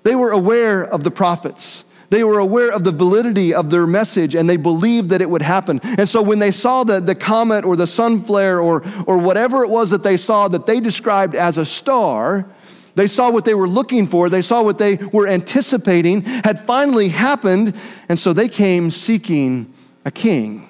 They 0.06 0.14
were 0.14 0.30
aware 0.30 0.84
of 0.84 1.02
the 1.02 1.10
prophets. 1.10 1.84
They 2.10 2.22
were 2.22 2.38
aware 2.38 2.72
of 2.72 2.84
the 2.84 2.92
validity 2.92 3.52
of 3.52 3.70
their 3.70 3.88
message 3.88 4.36
and 4.36 4.48
they 4.48 4.56
believed 4.56 5.08
that 5.08 5.20
it 5.20 5.28
would 5.28 5.42
happen. 5.42 5.80
And 5.82 6.08
so 6.08 6.22
when 6.22 6.38
they 6.38 6.52
saw 6.52 6.84
the, 6.84 7.00
the 7.00 7.16
comet 7.16 7.64
or 7.64 7.74
the 7.74 7.88
sun 7.88 8.22
flare 8.22 8.60
or, 8.60 8.84
or 9.08 9.18
whatever 9.18 9.64
it 9.64 9.68
was 9.68 9.90
that 9.90 10.04
they 10.04 10.16
saw 10.16 10.46
that 10.46 10.64
they 10.64 10.78
described 10.78 11.34
as 11.34 11.58
a 11.58 11.64
star, 11.64 12.48
they 12.94 13.08
saw 13.08 13.32
what 13.32 13.44
they 13.44 13.54
were 13.54 13.66
looking 13.66 14.06
for. 14.06 14.30
They 14.30 14.42
saw 14.42 14.62
what 14.62 14.78
they 14.78 14.94
were 14.94 15.26
anticipating 15.26 16.22
had 16.22 16.60
finally 16.60 17.08
happened. 17.08 17.74
And 18.08 18.16
so 18.16 18.32
they 18.32 18.48
came 18.48 18.92
seeking 18.92 19.74
a 20.04 20.12
king. 20.12 20.68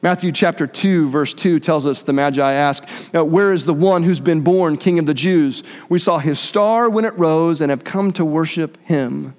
Matthew 0.00 0.30
chapter 0.30 0.68
2, 0.68 1.10
verse 1.10 1.34
2 1.34 1.58
tells 1.58 1.84
us 1.84 2.04
the 2.04 2.12
Magi 2.12 2.52
ask, 2.52 2.84
Where 3.12 3.52
is 3.52 3.64
the 3.64 3.74
one 3.74 4.04
who's 4.04 4.20
been 4.20 4.42
born 4.42 4.76
King 4.76 5.00
of 5.00 5.06
the 5.06 5.14
Jews? 5.14 5.64
We 5.88 5.98
saw 5.98 6.18
his 6.18 6.38
star 6.38 6.88
when 6.88 7.04
it 7.04 7.18
rose 7.18 7.60
and 7.60 7.70
have 7.70 7.82
come 7.82 8.12
to 8.12 8.24
worship 8.24 8.78
him. 8.84 9.34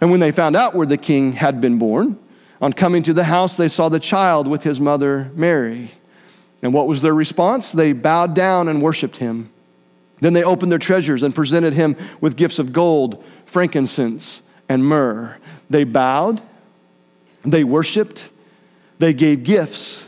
And 0.00 0.10
when 0.10 0.20
they 0.20 0.30
found 0.30 0.56
out 0.56 0.74
where 0.74 0.86
the 0.86 0.98
king 0.98 1.32
had 1.32 1.60
been 1.60 1.78
born, 1.78 2.18
on 2.60 2.74
coming 2.74 3.02
to 3.04 3.14
the 3.14 3.24
house, 3.24 3.56
they 3.56 3.68
saw 3.68 3.88
the 3.88 3.98
child 3.98 4.46
with 4.46 4.62
his 4.62 4.78
mother 4.78 5.30
Mary. 5.34 5.92
And 6.62 6.74
what 6.74 6.86
was 6.86 7.00
their 7.00 7.14
response? 7.14 7.72
They 7.72 7.92
bowed 7.92 8.34
down 8.34 8.68
and 8.68 8.82
worshiped 8.82 9.16
him. 9.16 9.50
Then 10.20 10.34
they 10.34 10.44
opened 10.44 10.70
their 10.70 10.78
treasures 10.78 11.22
and 11.22 11.34
presented 11.34 11.72
him 11.72 11.96
with 12.20 12.36
gifts 12.36 12.58
of 12.58 12.72
gold, 12.72 13.24
frankincense, 13.46 14.42
and 14.68 14.84
myrrh. 14.84 15.38
They 15.70 15.84
bowed, 15.84 16.42
they 17.42 17.64
worshiped, 17.64 18.30
they 19.02 19.12
gave 19.12 19.42
gifts. 19.42 20.06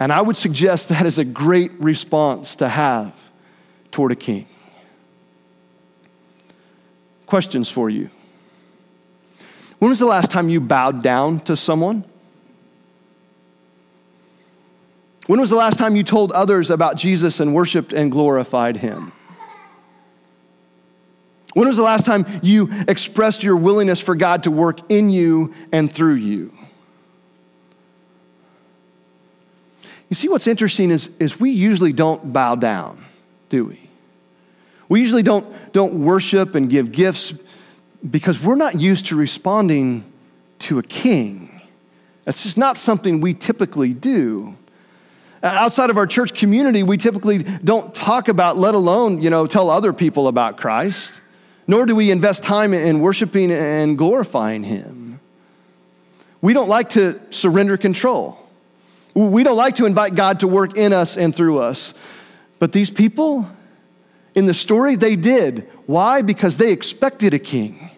And 0.00 0.12
I 0.12 0.20
would 0.20 0.36
suggest 0.36 0.88
that 0.88 1.06
is 1.06 1.18
a 1.18 1.24
great 1.24 1.70
response 1.78 2.56
to 2.56 2.68
have 2.68 3.14
toward 3.92 4.10
a 4.10 4.16
king. 4.16 4.48
Questions 7.26 7.68
for 7.68 7.88
you. 7.88 8.10
When 9.78 9.88
was 9.88 10.00
the 10.00 10.06
last 10.06 10.32
time 10.32 10.48
you 10.48 10.60
bowed 10.60 11.04
down 11.04 11.40
to 11.42 11.56
someone? 11.56 12.04
When 15.28 15.38
was 15.38 15.50
the 15.50 15.56
last 15.56 15.78
time 15.78 15.94
you 15.94 16.02
told 16.02 16.32
others 16.32 16.70
about 16.70 16.96
Jesus 16.96 17.38
and 17.38 17.54
worshiped 17.54 17.92
and 17.92 18.10
glorified 18.10 18.78
him? 18.78 19.12
When 21.54 21.68
was 21.68 21.76
the 21.76 21.84
last 21.84 22.04
time 22.04 22.26
you 22.42 22.68
expressed 22.88 23.44
your 23.44 23.56
willingness 23.56 24.00
for 24.00 24.16
God 24.16 24.42
to 24.42 24.50
work 24.50 24.90
in 24.90 25.08
you 25.08 25.54
and 25.70 25.92
through 25.92 26.14
you? 26.14 26.52
You 30.12 30.14
see, 30.14 30.28
what's 30.28 30.46
interesting 30.46 30.90
is, 30.90 31.08
is 31.18 31.40
we 31.40 31.52
usually 31.52 31.94
don't 31.94 32.34
bow 32.34 32.54
down, 32.54 33.02
do 33.48 33.64
we? 33.64 33.80
We 34.90 35.00
usually 35.00 35.22
don't, 35.22 35.72
don't 35.72 36.04
worship 36.04 36.54
and 36.54 36.68
give 36.68 36.92
gifts 36.92 37.32
because 38.10 38.42
we're 38.42 38.56
not 38.56 38.78
used 38.78 39.06
to 39.06 39.16
responding 39.16 40.04
to 40.58 40.78
a 40.78 40.82
king. 40.82 41.62
That's 42.26 42.42
just 42.42 42.58
not 42.58 42.76
something 42.76 43.22
we 43.22 43.32
typically 43.32 43.94
do. 43.94 44.54
Outside 45.42 45.88
of 45.88 45.96
our 45.96 46.06
church 46.06 46.34
community, 46.34 46.82
we 46.82 46.98
typically 46.98 47.38
don't 47.38 47.94
talk 47.94 48.28
about, 48.28 48.58
let 48.58 48.74
alone, 48.74 49.22
you 49.22 49.30
know, 49.30 49.46
tell 49.46 49.70
other 49.70 49.94
people 49.94 50.28
about 50.28 50.58
Christ, 50.58 51.22
nor 51.66 51.86
do 51.86 51.96
we 51.96 52.10
invest 52.10 52.42
time 52.42 52.74
in 52.74 53.00
worshiping 53.00 53.50
and 53.50 53.96
glorifying 53.96 54.62
Him. 54.62 55.20
We 56.42 56.52
don't 56.52 56.68
like 56.68 56.90
to 56.90 57.18
surrender 57.30 57.78
control. 57.78 58.41
We 59.14 59.42
don't 59.42 59.56
like 59.56 59.76
to 59.76 59.86
invite 59.86 60.14
God 60.14 60.40
to 60.40 60.48
work 60.48 60.76
in 60.76 60.92
us 60.92 61.16
and 61.16 61.34
through 61.34 61.58
us. 61.58 61.94
But 62.58 62.72
these 62.72 62.90
people 62.90 63.46
in 64.34 64.46
the 64.46 64.54
story, 64.54 64.96
they 64.96 65.16
did. 65.16 65.68
Why? 65.86 66.22
Because 66.22 66.56
they 66.56 66.72
expected 66.72 67.34
a 67.34 67.38
king 67.38 67.90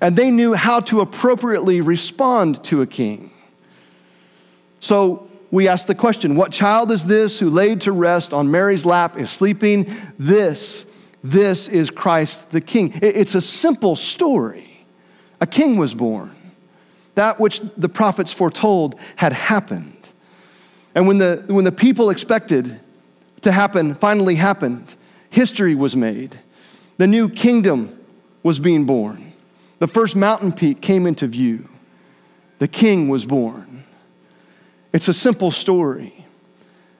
and 0.00 0.16
they 0.16 0.30
knew 0.30 0.54
how 0.54 0.80
to 0.80 1.00
appropriately 1.00 1.80
respond 1.80 2.62
to 2.64 2.82
a 2.82 2.86
king. 2.86 3.30
So 4.80 5.28
we 5.50 5.66
ask 5.66 5.86
the 5.86 5.94
question 5.94 6.36
what 6.36 6.52
child 6.52 6.90
is 6.90 7.06
this 7.06 7.38
who 7.38 7.48
laid 7.48 7.80
to 7.82 7.92
rest 7.92 8.32
on 8.32 8.50
Mary's 8.50 8.84
lap 8.84 9.18
is 9.18 9.30
sleeping? 9.30 9.86
This, 10.18 10.84
this 11.24 11.68
is 11.68 11.90
Christ 11.90 12.50
the 12.52 12.60
King. 12.60 12.92
It's 13.02 13.34
a 13.34 13.40
simple 13.40 13.96
story. 13.96 14.86
A 15.40 15.46
king 15.46 15.76
was 15.76 15.94
born. 15.94 16.34
That 17.14 17.40
which 17.40 17.60
the 17.76 17.88
prophets 17.88 18.32
foretold 18.32 19.00
had 19.16 19.32
happened. 19.32 19.97
And 20.98 21.06
when 21.06 21.18
the, 21.18 21.44
when 21.46 21.62
the 21.62 21.70
people 21.70 22.10
expected 22.10 22.80
to 23.42 23.52
happen 23.52 23.94
finally 23.94 24.34
happened, 24.34 24.96
history 25.30 25.76
was 25.76 25.94
made. 25.94 26.36
The 26.96 27.06
new 27.06 27.28
kingdom 27.28 27.96
was 28.42 28.58
being 28.58 28.84
born. 28.84 29.32
The 29.78 29.86
first 29.86 30.16
mountain 30.16 30.50
peak 30.50 30.80
came 30.80 31.06
into 31.06 31.28
view. 31.28 31.68
The 32.58 32.66
king 32.66 33.08
was 33.08 33.24
born. 33.24 33.84
It's 34.92 35.06
a 35.06 35.14
simple 35.14 35.52
story, 35.52 36.26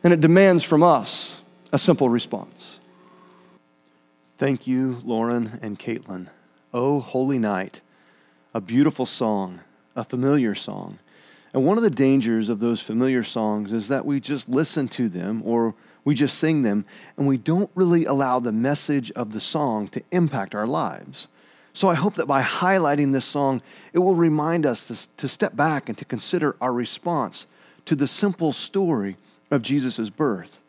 and 0.05 0.13
it 0.13 0.21
demands 0.21 0.63
from 0.63 0.85
us 0.85 1.43
a 1.73 1.79
simple 1.81 2.09
response. 2.09 2.79
Thank 4.37 4.69
you, 4.69 5.03
Lauren 5.05 5.59
and 5.61 5.77
Caitlin. 5.77 6.29
Oh, 6.73 7.01
holy 7.01 7.41
night, 7.41 7.81
a 8.55 8.61
beautiful 8.61 9.07
song, 9.07 9.59
a 9.97 10.05
familiar 10.05 10.55
song. 10.55 11.01
And 11.53 11.65
one 11.65 11.79
of 11.79 11.83
the 11.83 11.91
dangers 11.91 12.49
of 12.49 12.61
those 12.61 12.81
familiar 12.81 13.25
songs 13.25 13.73
is 13.73 13.89
that 13.89 14.05
we 14.05 14.21
just 14.21 14.49
listen 14.49 14.89
to 14.89 15.09
them 15.09 15.43
or 15.45 15.75
we 16.05 16.15
just 16.15 16.39
sing 16.39 16.63
them 16.63 16.85
and 17.17 17.27
we 17.27 17.37
don't 17.37 17.71
really 17.75 18.05
allow 18.05 18.39
the 18.39 18.53
message 18.53 19.11
of 19.13 19.33
the 19.33 19.41
song 19.41 19.89
to 19.89 20.03
impact 20.11 20.55
our 20.55 20.67
lives. 20.67 21.29
So 21.73 21.89
I 21.89 21.95
hope 21.95 22.15
that 22.15 22.27
by 22.27 22.43
highlighting 22.43 23.13
this 23.13 23.25
song, 23.25 23.63
it 23.93 24.01
will 24.01 24.15
remind 24.15 24.67
us 24.67 24.89
to, 24.89 25.17
to 25.19 25.29
step 25.29 25.55
back 25.55 25.89
and 25.89 25.97
to 25.99 26.05
consider 26.05 26.57
our 26.61 26.73
response 26.73 27.47
to 27.85 27.95
the 27.95 28.09
simple 28.09 28.53
story 28.53 29.17
of 29.51 29.63
Jesus' 29.63 30.11
birth. 30.11 30.61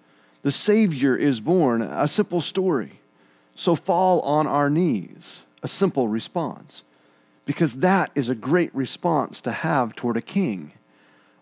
The 0.42 0.52
Savior 0.52 1.16
is 1.16 1.42
born, 1.42 1.82
a 1.82 2.08
simple 2.08 2.42
story. 2.42 3.00
So 3.56 3.76
fall 3.76 4.22
on 4.22 4.48
our 4.48 4.70
knees, 4.70 5.46
a 5.62 5.68
simple 5.68 6.08
response, 6.08 6.84
because 7.50 7.78
that 7.78 8.12
is 8.14 8.30
a 8.30 8.36
great 8.36 8.70
response 8.76 9.42
to 9.42 9.50
have 9.50 9.96
toward 9.96 10.16
a 10.16 10.22
king. 10.22 10.72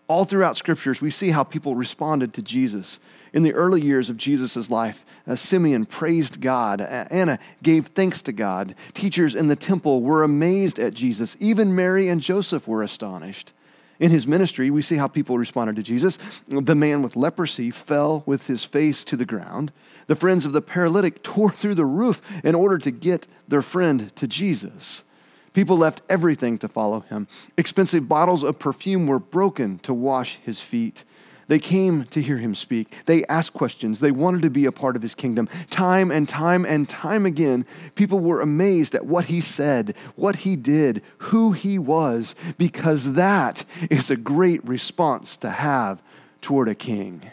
All 0.06 0.24
throughout 0.24 0.56
scriptures, 0.56 1.02
we 1.02 1.10
see 1.10 1.32
how 1.32 1.44
people 1.44 1.74
responded 1.74 2.32
to 2.32 2.40
Jesus. 2.40 2.98
In 3.34 3.42
the 3.42 3.52
early 3.52 3.82
years 3.82 4.08
of 4.08 4.16
Jesus' 4.16 4.70
life, 4.70 5.04
uh, 5.26 5.36
Simeon 5.36 5.84
praised 5.84 6.40
God. 6.40 6.80
Anna 6.80 7.38
gave 7.62 7.88
thanks 7.88 8.22
to 8.22 8.32
God. 8.32 8.74
Teachers 8.94 9.34
in 9.34 9.48
the 9.48 9.54
temple 9.54 10.00
were 10.00 10.22
amazed 10.22 10.78
at 10.78 10.94
Jesus. 10.94 11.36
Even 11.40 11.76
Mary 11.76 12.08
and 12.08 12.22
Joseph 12.22 12.66
were 12.66 12.82
astonished. 12.82 13.52
In 14.00 14.10
his 14.10 14.26
ministry, 14.26 14.70
we 14.70 14.80
see 14.80 14.96
how 14.96 15.08
people 15.08 15.36
responded 15.36 15.76
to 15.76 15.82
Jesus. 15.82 16.18
The 16.48 16.74
man 16.74 17.02
with 17.02 17.16
leprosy 17.16 17.70
fell 17.70 18.22
with 18.24 18.46
his 18.46 18.64
face 18.64 19.04
to 19.04 19.16
the 19.18 19.26
ground. 19.26 19.72
The 20.06 20.16
friends 20.16 20.46
of 20.46 20.54
the 20.54 20.62
paralytic 20.62 21.22
tore 21.22 21.50
through 21.50 21.74
the 21.74 21.84
roof 21.84 22.22
in 22.42 22.54
order 22.54 22.78
to 22.78 22.90
get 22.90 23.26
their 23.46 23.60
friend 23.60 24.10
to 24.16 24.26
Jesus. 24.26 25.04
People 25.52 25.78
left 25.78 26.02
everything 26.08 26.58
to 26.58 26.68
follow 26.68 27.00
him. 27.00 27.26
Expensive 27.56 28.08
bottles 28.08 28.42
of 28.42 28.58
perfume 28.58 29.06
were 29.06 29.18
broken 29.18 29.78
to 29.80 29.94
wash 29.94 30.38
his 30.44 30.60
feet. 30.60 31.04
They 31.48 31.58
came 31.58 32.04
to 32.04 32.20
hear 32.20 32.36
him 32.36 32.54
speak. 32.54 32.92
They 33.06 33.24
asked 33.24 33.54
questions. 33.54 34.00
They 34.00 34.10
wanted 34.10 34.42
to 34.42 34.50
be 34.50 34.66
a 34.66 34.72
part 34.72 34.96
of 34.96 35.02
his 35.02 35.14
kingdom. 35.14 35.48
Time 35.70 36.10
and 36.10 36.28
time 36.28 36.66
and 36.66 36.86
time 36.86 37.24
again, 37.24 37.64
people 37.94 38.20
were 38.20 38.42
amazed 38.42 38.94
at 38.94 39.06
what 39.06 39.24
he 39.26 39.40
said, 39.40 39.96
what 40.14 40.36
he 40.36 40.56
did, 40.56 41.02
who 41.18 41.52
he 41.52 41.78
was, 41.78 42.34
because 42.58 43.14
that 43.14 43.64
is 43.90 44.10
a 44.10 44.16
great 44.16 44.66
response 44.68 45.38
to 45.38 45.48
have 45.48 46.02
toward 46.42 46.68
a 46.68 46.74
king. 46.74 47.30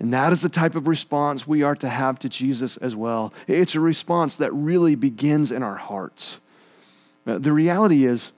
And 0.00 0.12
that 0.12 0.32
is 0.32 0.40
the 0.40 0.48
type 0.48 0.74
of 0.74 0.88
response 0.88 1.46
we 1.46 1.62
are 1.62 1.76
to 1.76 1.88
have 1.88 2.18
to 2.20 2.28
Jesus 2.30 2.78
as 2.78 2.96
well. 2.96 3.32
It's 3.46 3.74
a 3.74 3.80
response 3.80 4.36
that 4.36 4.52
really 4.52 4.94
begins 4.94 5.52
in 5.52 5.62
our 5.62 5.76
hearts. 5.76 6.40
Uh, 7.26 7.38
the 7.38 7.52
reality 7.52 8.04
is, 8.04 8.32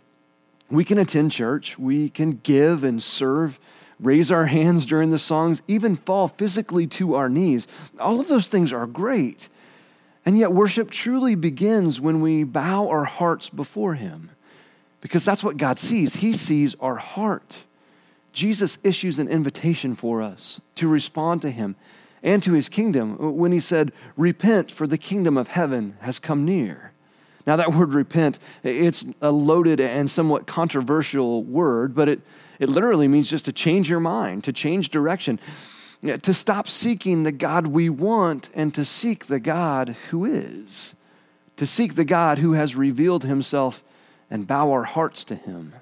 we 0.70 0.84
can 0.84 0.98
attend 0.98 1.32
church, 1.32 1.78
we 1.78 2.08
can 2.08 2.40
give 2.42 2.82
and 2.82 3.02
serve, 3.02 3.60
raise 4.00 4.30
our 4.30 4.46
hands 4.46 4.86
during 4.86 5.10
the 5.10 5.18
songs, 5.18 5.62
even 5.68 5.96
fall 5.96 6.28
physically 6.28 6.86
to 6.88 7.14
our 7.14 7.28
knees. 7.28 7.68
All 8.00 8.20
of 8.20 8.28
those 8.28 8.48
things 8.48 8.72
are 8.72 8.86
great. 8.86 9.48
And 10.24 10.36
yet, 10.36 10.52
worship 10.52 10.90
truly 10.90 11.36
begins 11.36 12.00
when 12.00 12.20
we 12.20 12.42
bow 12.42 12.88
our 12.88 13.04
hearts 13.04 13.48
before 13.48 13.94
Him, 13.94 14.30
because 15.00 15.24
that's 15.24 15.44
what 15.44 15.56
God 15.56 15.78
sees. 15.78 16.14
He 16.14 16.32
sees 16.32 16.74
our 16.80 16.96
heart. 16.96 17.64
Jesus 18.32 18.76
issues 18.82 19.18
an 19.18 19.28
invitation 19.28 19.94
for 19.94 20.20
us 20.20 20.60
to 20.74 20.88
respond 20.88 21.42
to 21.42 21.50
Him 21.50 21.76
and 22.24 22.42
to 22.42 22.54
His 22.54 22.68
kingdom 22.68 23.36
when 23.36 23.52
He 23.52 23.60
said, 23.60 23.92
Repent, 24.16 24.72
for 24.72 24.88
the 24.88 24.98
kingdom 24.98 25.36
of 25.36 25.48
heaven 25.48 25.96
has 26.00 26.18
come 26.18 26.44
near. 26.44 26.92
Now, 27.46 27.56
that 27.56 27.72
word 27.72 27.94
repent, 27.94 28.38
it's 28.64 29.04
a 29.22 29.30
loaded 29.30 29.80
and 29.80 30.10
somewhat 30.10 30.46
controversial 30.46 31.44
word, 31.44 31.94
but 31.94 32.08
it, 32.08 32.20
it 32.58 32.68
literally 32.68 33.06
means 33.06 33.30
just 33.30 33.44
to 33.44 33.52
change 33.52 33.88
your 33.88 34.00
mind, 34.00 34.44
to 34.44 34.52
change 34.52 34.90
direction, 34.90 35.38
to 36.02 36.34
stop 36.34 36.68
seeking 36.68 37.22
the 37.22 37.32
God 37.32 37.68
we 37.68 37.88
want 37.88 38.50
and 38.54 38.74
to 38.74 38.84
seek 38.84 39.26
the 39.26 39.40
God 39.40 39.96
who 40.10 40.24
is, 40.24 40.94
to 41.56 41.66
seek 41.66 41.94
the 41.94 42.04
God 42.04 42.38
who 42.38 42.52
has 42.52 42.74
revealed 42.74 43.24
himself 43.24 43.84
and 44.28 44.46
bow 44.46 44.72
our 44.72 44.84
hearts 44.84 45.24
to 45.24 45.36
him. 45.36 45.74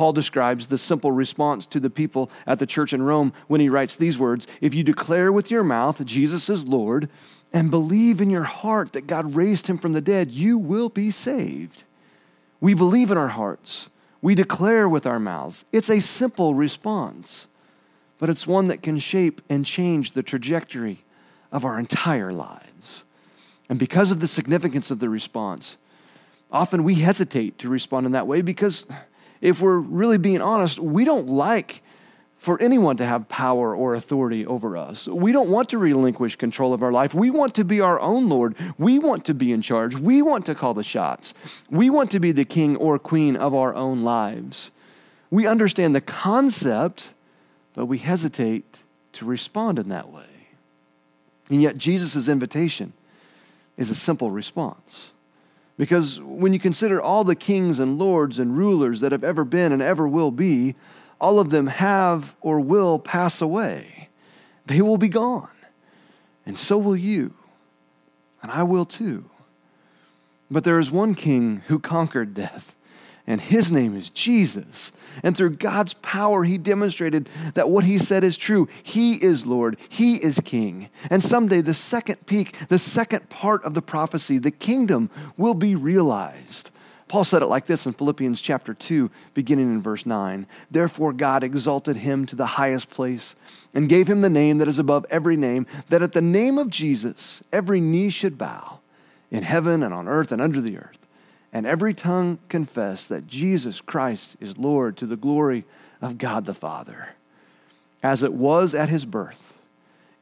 Paul 0.00 0.14
describes 0.14 0.68
the 0.68 0.78
simple 0.78 1.12
response 1.12 1.66
to 1.66 1.78
the 1.78 1.90
people 1.90 2.30
at 2.46 2.58
the 2.58 2.66
church 2.66 2.94
in 2.94 3.02
Rome 3.02 3.34
when 3.48 3.60
he 3.60 3.68
writes 3.68 3.96
these 3.96 4.18
words 4.18 4.46
If 4.62 4.72
you 4.72 4.82
declare 4.82 5.30
with 5.30 5.50
your 5.50 5.62
mouth 5.62 6.02
Jesus 6.06 6.48
is 6.48 6.64
Lord 6.64 7.10
and 7.52 7.70
believe 7.70 8.18
in 8.18 8.30
your 8.30 8.44
heart 8.44 8.94
that 8.94 9.06
God 9.06 9.34
raised 9.34 9.66
him 9.66 9.76
from 9.76 9.92
the 9.92 10.00
dead, 10.00 10.30
you 10.30 10.56
will 10.56 10.88
be 10.88 11.10
saved. 11.10 11.84
We 12.62 12.72
believe 12.72 13.10
in 13.10 13.18
our 13.18 13.28
hearts, 13.28 13.90
we 14.22 14.34
declare 14.34 14.88
with 14.88 15.06
our 15.06 15.20
mouths. 15.20 15.66
It's 15.70 15.90
a 15.90 16.00
simple 16.00 16.54
response, 16.54 17.46
but 18.16 18.30
it's 18.30 18.46
one 18.46 18.68
that 18.68 18.82
can 18.82 18.98
shape 18.98 19.42
and 19.50 19.66
change 19.66 20.12
the 20.12 20.22
trajectory 20.22 21.04
of 21.52 21.62
our 21.62 21.78
entire 21.78 22.32
lives. 22.32 23.04
And 23.68 23.78
because 23.78 24.10
of 24.10 24.20
the 24.20 24.28
significance 24.28 24.90
of 24.90 24.98
the 24.98 25.10
response, 25.10 25.76
often 26.50 26.84
we 26.84 26.94
hesitate 26.94 27.58
to 27.58 27.68
respond 27.68 28.06
in 28.06 28.12
that 28.12 28.26
way 28.26 28.40
because 28.40 28.86
if 29.40 29.60
we're 29.60 29.78
really 29.78 30.18
being 30.18 30.40
honest, 30.40 30.78
we 30.78 31.04
don't 31.04 31.28
like 31.28 31.82
for 32.40 32.60
anyone 32.62 32.96
to 32.96 33.04
have 33.04 33.28
power 33.28 33.76
or 33.76 33.94
authority 33.94 34.46
over 34.46 34.74
us. 34.76 35.06
We 35.06 35.30
don't 35.30 35.50
want 35.50 35.68
to 35.70 35.78
relinquish 35.78 36.36
control 36.36 36.72
of 36.72 36.82
our 36.82 36.90
life. 36.90 37.12
We 37.12 37.30
want 37.30 37.54
to 37.56 37.64
be 37.64 37.82
our 37.82 38.00
own 38.00 38.30
Lord. 38.30 38.56
We 38.78 38.98
want 38.98 39.26
to 39.26 39.34
be 39.34 39.52
in 39.52 39.60
charge. 39.60 39.94
We 39.94 40.22
want 40.22 40.46
to 40.46 40.54
call 40.54 40.72
the 40.72 40.82
shots. 40.82 41.34
We 41.68 41.90
want 41.90 42.10
to 42.12 42.20
be 42.20 42.32
the 42.32 42.46
king 42.46 42.76
or 42.76 42.98
queen 42.98 43.36
of 43.36 43.54
our 43.54 43.74
own 43.74 44.04
lives. 44.04 44.70
We 45.30 45.46
understand 45.46 45.94
the 45.94 46.00
concept, 46.00 47.12
but 47.74 47.84
we 47.86 47.98
hesitate 47.98 48.84
to 49.12 49.26
respond 49.26 49.78
in 49.78 49.90
that 49.90 50.10
way. 50.10 50.24
And 51.50 51.60
yet, 51.60 51.76
Jesus' 51.76 52.26
invitation 52.26 52.94
is 53.76 53.90
a 53.90 53.94
simple 53.94 54.30
response. 54.30 55.12
Because 55.80 56.20
when 56.20 56.52
you 56.52 56.58
consider 56.58 57.00
all 57.00 57.24
the 57.24 57.34
kings 57.34 57.78
and 57.78 57.98
lords 57.98 58.38
and 58.38 58.54
rulers 58.54 59.00
that 59.00 59.12
have 59.12 59.24
ever 59.24 59.46
been 59.46 59.72
and 59.72 59.80
ever 59.80 60.06
will 60.06 60.30
be, 60.30 60.74
all 61.18 61.40
of 61.40 61.48
them 61.48 61.68
have 61.68 62.34
or 62.42 62.60
will 62.60 62.98
pass 62.98 63.40
away. 63.40 64.10
they 64.66 64.82
will 64.82 64.98
be 64.98 65.08
gone. 65.08 65.48
And 66.44 66.58
so 66.58 66.76
will 66.76 66.96
you. 66.96 67.32
And 68.42 68.52
I 68.52 68.62
will 68.62 68.84
too. 68.84 69.30
But 70.50 70.64
there 70.64 70.78
is 70.78 70.90
one 70.90 71.14
king 71.14 71.62
who 71.68 71.78
conquered 71.78 72.34
death, 72.34 72.76
and 73.30 73.40
his 73.40 73.70
name 73.70 73.96
is 73.96 74.10
Jesus. 74.10 74.90
And 75.22 75.36
through 75.36 75.50
God's 75.50 75.94
power, 75.94 76.42
he 76.42 76.58
demonstrated 76.58 77.28
that 77.54 77.70
what 77.70 77.84
he 77.84 77.96
said 77.96 78.24
is 78.24 78.36
true. 78.36 78.68
He 78.82 79.14
is 79.22 79.46
Lord, 79.46 79.76
he 79.88 80.16
is 80.16 80.40
king. 80.44 80.90
And 81.10 81.22
someday, 81.22 81.60
the 81.60 81.72
second 81.72 82.26
peak, 82.26 82.56
the 82.68 82.78
second 82.78 83.28
part 83.28 83.62
of 83.62 83.74
the 83.74 83.82
prophecy, 83.82 84.38
the 84.38 84.50
kingdom 84.50 85.10
will 85.36 85.54
be 85.54 85.76
realized. 85.76 86.72
Paul 87.06 87.22
said 87.22 87.42
it 87.42 87.46
like 87.46 87.66
this 87.66 87.86
in 87.86 87.92
Philippians 87.92 88.40
chapter 88.40 88.74
2, 88.74 89.08
beginning 89.34 89.72
in 89.72 89.80
verse 89.80 90.06
9. 90.06 90.44
Therefore, 90.68 91.12
God 91.12 91.44
exalted 91.44 91.98
him 91.98 92.26
to 92.26 92.36
the 92.36 92.46
highest 92.46 92.90
place 92.90 93.36
and 93.72 93.88
gave 93.88 94.08
him 94.08 94.22
the 94.22 94.28
name 94.30 94.58
that 94.58 94.68
is 94.68 94.80
above 94.80 95.06
every 95.08 95.36
name, 95.36 95.68
that 95.88 96.02
at 96.02 96.14
the 96.14 96.20
name 96.20 96.58
of 96.58 96.68
Jesus 96.68 97.44
every 97.52 97.80
knee 97.80 98.10
should 98.10 98.36
bow 98.36 98.80
in 99.30 99.44
heaven 99.44 99.84
and 99.84 99.94
on 99.94 100.08
earth 100.08 100.32
and 100.32 100.42
under 100.42 100.60
the 100.60 100.78
earth, 100.78 100.99
and 101.52 101.66
every 101.66 101.94
tongue 101.94 102.38
confess 102.48 103.06
that 103.06 103.26
Jesus 103.26 103.80
Christ 103.80 104.36
is 104.40 104.58
Lord 104.58 104.96
to 104.98 105.06
the 105.06 105.16
glory 105.16 105.64
of 106.00 106.18
God 106.18 106.46
the 106.46 106.54
Father. 106.54 107.10
As 108.02 108.22
it 108.22 108.32
was 108.32 108.74
at 108.74 108.88
his 108.88 109.04
birth, 109.04 109.58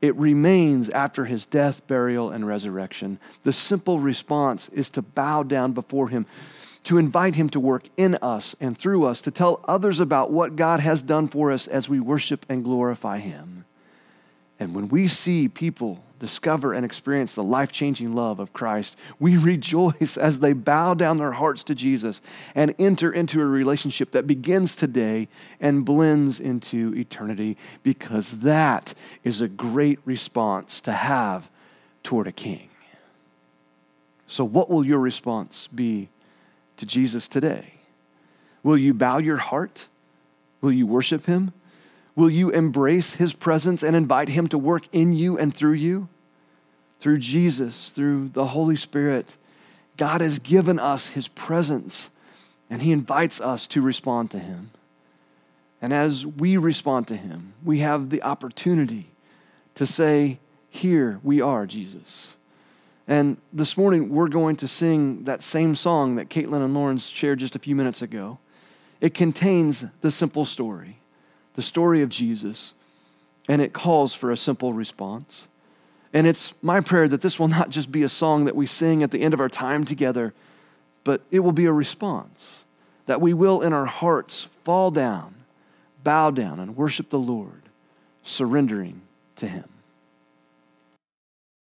it 0.01 0.14
remains 0.17 0.88
after 0.91 1.25
his 1.25 1.45
death, 1.45 1.87
burial, 1.87 2.31
and 2.31 2.47
resurrection. 2.47 3.19
The 3.45 3.53
simple 3.53 3.99
response 3.99 4.69
is 4.71 4.91
to 4.91 5.03
bow 5.03 5.43
down 5.43 5.73
before 5.73 6.09
him 6.09 6.27
to 6.88 6.97
invite 6.97 7.35
Him 7.35 7.51
to 7.51 7.61
work 7.61 7.85
in 7.99 8.14
us 8.23 8.57
and 8.61 8.77
through 8.77 9.05
us, 9.05 9.21
to 9.21 9.31
tell 9.31 9.61
others 9.69 10.01
about 10.01 10.31
what 10.31 10.57
God 10.57 10.81
has 10.81 11.03
done 11.03 11.29
for 11.29 11.53
us 11.53 11.67
as 11.67 11.87
we 11.87 12.01
worship 12.01 12.47
and 12.49 12.64
glorify 12.64 13.19
Him. 13.19 13.67
And 14.59 14.75
when 14.75 14.88
we 14.88 15.07
see 15.07 15.49
people 15.49 16.03
discover 16.19 16.73
and 16.73 16.85
experience 16.85 17.35
the 17.35 17.43
life 17.43 17.73
changing 17.73 18.15
love 18.15 18.41
of 18.41 18.53
Christ, 18.53 18.97
we 19.19 19.37
rejoice 19.39 20.17
as 20.17 20.41
they 20.41 20.53
bow 20.53 20.95
down 20.95 21.17
their 21.17 21.33
hearts 21.33 21.65
to 21.65 21.75
Jesus 21.75 22.21
and 22.55 22.75
enter 22.79 23.13
into 23.13 23.41
a 23.41 23.47
relationship 23.47 24.13
that 24.13 24.27
begins 24.27 24.75
today 24.75 25.29
and 25.61 25.85
blends 25.85 26.41
into 26.41 26.95
eternity, 26.95 27.57
because 27.83 28.41
that 28.41 28.95
is 29.25 29.41
a 29.41 29.49
great 29.49 29.99
response 30.05 30.81
to 30.83 30.93
have 30.93 31.51
toward 32.03 32.27
a 32.27 32.33
king. 32.33 32.69
So, 34.27 34.45
what 34.45 34.69
will 34.69 34.87
your 34.87 34.99
response 34.99 35.69
be 35.75 36.11
to 36.77 36.87
Jesus 36.87 37.29
today? 37.29 37.75
Will 38.63 38.77
you 38.77 38.93
bow 38.93 39.19
your 39.19 39.39
heart? 39.39 39.89
Will 40.61 40.73
you 40.73 40.87
worship 40.87 41.27
him? 41.27 41.53
Will 42.19 42.31
you 42.31 42.51
embrace 42.51 43.15
his 43.15 43.33
presence 43.33 43.85
and 43.85 43.95
invite 43.95 44.29
him 44.29 44.49
to 44.49 44.59
work 44.59 44.89
in 44.91 45.13
you 45.13 45.39
and 45.39 45.55
through 45.55 45.75
you? 45.75 46.09
Through 46.99 47.19
Jesus, 47.19 47.93
through 47.93 48.31
the 48.31 48.47
Holy 48.47 48.75
Spirit, 48.75 49.37
God 49.97 50.21
has 50.21 50.41
given 50.41 50.81
us 50.81 51.11
his 51.11 51.29
presence 51.29 52.11
and 52.69 52.83
he 52.83 52.91
invites 52.91 53.41
us 53.41 53.69
to 53.69 53.81
respond 53.81 54.33
to 54.33 54.41
him. 54.41 54.73
And 55.81 55.93
as 55.93 56.27
we 56.27 56.57
respond 56.57 57.07
to 57.07 57.15
him, 57.15 57.53
we 57.65 57.79
have 57.79 58.11
the 58.11 58.25
opportunity 58.25 59.11
to 59.77 59.87
say, 59.87 60.41
Here 60.69 61.21
we 61.23 61.41
are, 61.41 61.67
Jesus. 61.67 62.35
And 63.07 63.37
this 63.53 63.77
morning, 63.77 64.09
we're 64.09 64.27
going 64.27 64.57
to 64.57 64.67
sing 64.67 65.23
that 65.23 65.45
same 65.45 65.77
song 65.77 66.17
that 66.17 66.31
Caitlin 66.31 66.65
and 66.65 66.75
Lawrence 66.75 67.07
shared 67.07 67.39
just 67.39 67.55
a 67.55 67.61
few 67.61 67.77
minutes 67.77 68.03
ago. 68.03 68.41
It 69.01 69.15
contains 69.15 69.85
the 70.01 70.11
simple 70.11 70.45
story, 70.45 70.99
the 71.59 71.62
story 71.62 72.03
of 72.03 72.09
Jesus, 72.09 72.73
and 73.49 73.61
it 73.61 73.73
calls 73.73 74.14
for 74.14 74.31
a 74.31 74.37
simple 74.37 74.73
response. 74.73 75.49
And 76.12 76.25
it's 76.25 76.55
my 76.62 76.81
prayer 76.81 77.09
that 77.09 77.21
this 77.21 77.37
will 77.37 77.49
not 77.49 77.71
just 77.71 77.90
be 77.90 78.05
a 78.05 78.09
song 78.09 78.44
that 78.44 78.55
we 78.55 78.64
sing 78.64 79.03
at 79.03 79.11
the 79.11 79.23
end 79.23 79.35
of 79.35 79.40
our 79.40 79.49
time 79.49 79.85
together, 79.85 80.35
but 81.03 81.23
it 81.33 81.40
will 81.40 81.51
be 81.51 81.64
a 81.64 81.73
response 81.73 82.64
that 83.07 83.21
we 83.21 83.35
will 83.35 83.61
in 83.61 83.73
our 83.73 83.87
hearts 83.87 84.47
fall 84.62 84.92
down, 84.92 85.35
bow 86.05 86.31
down, 86.31 86.61
and 86.61 86.77
worship 86.77 87.11
the 87.11 87.18
Lord, 87.18 87.62
surrendering 88.23 89.03
to 89.35 89.49
Him. 89.49 89.68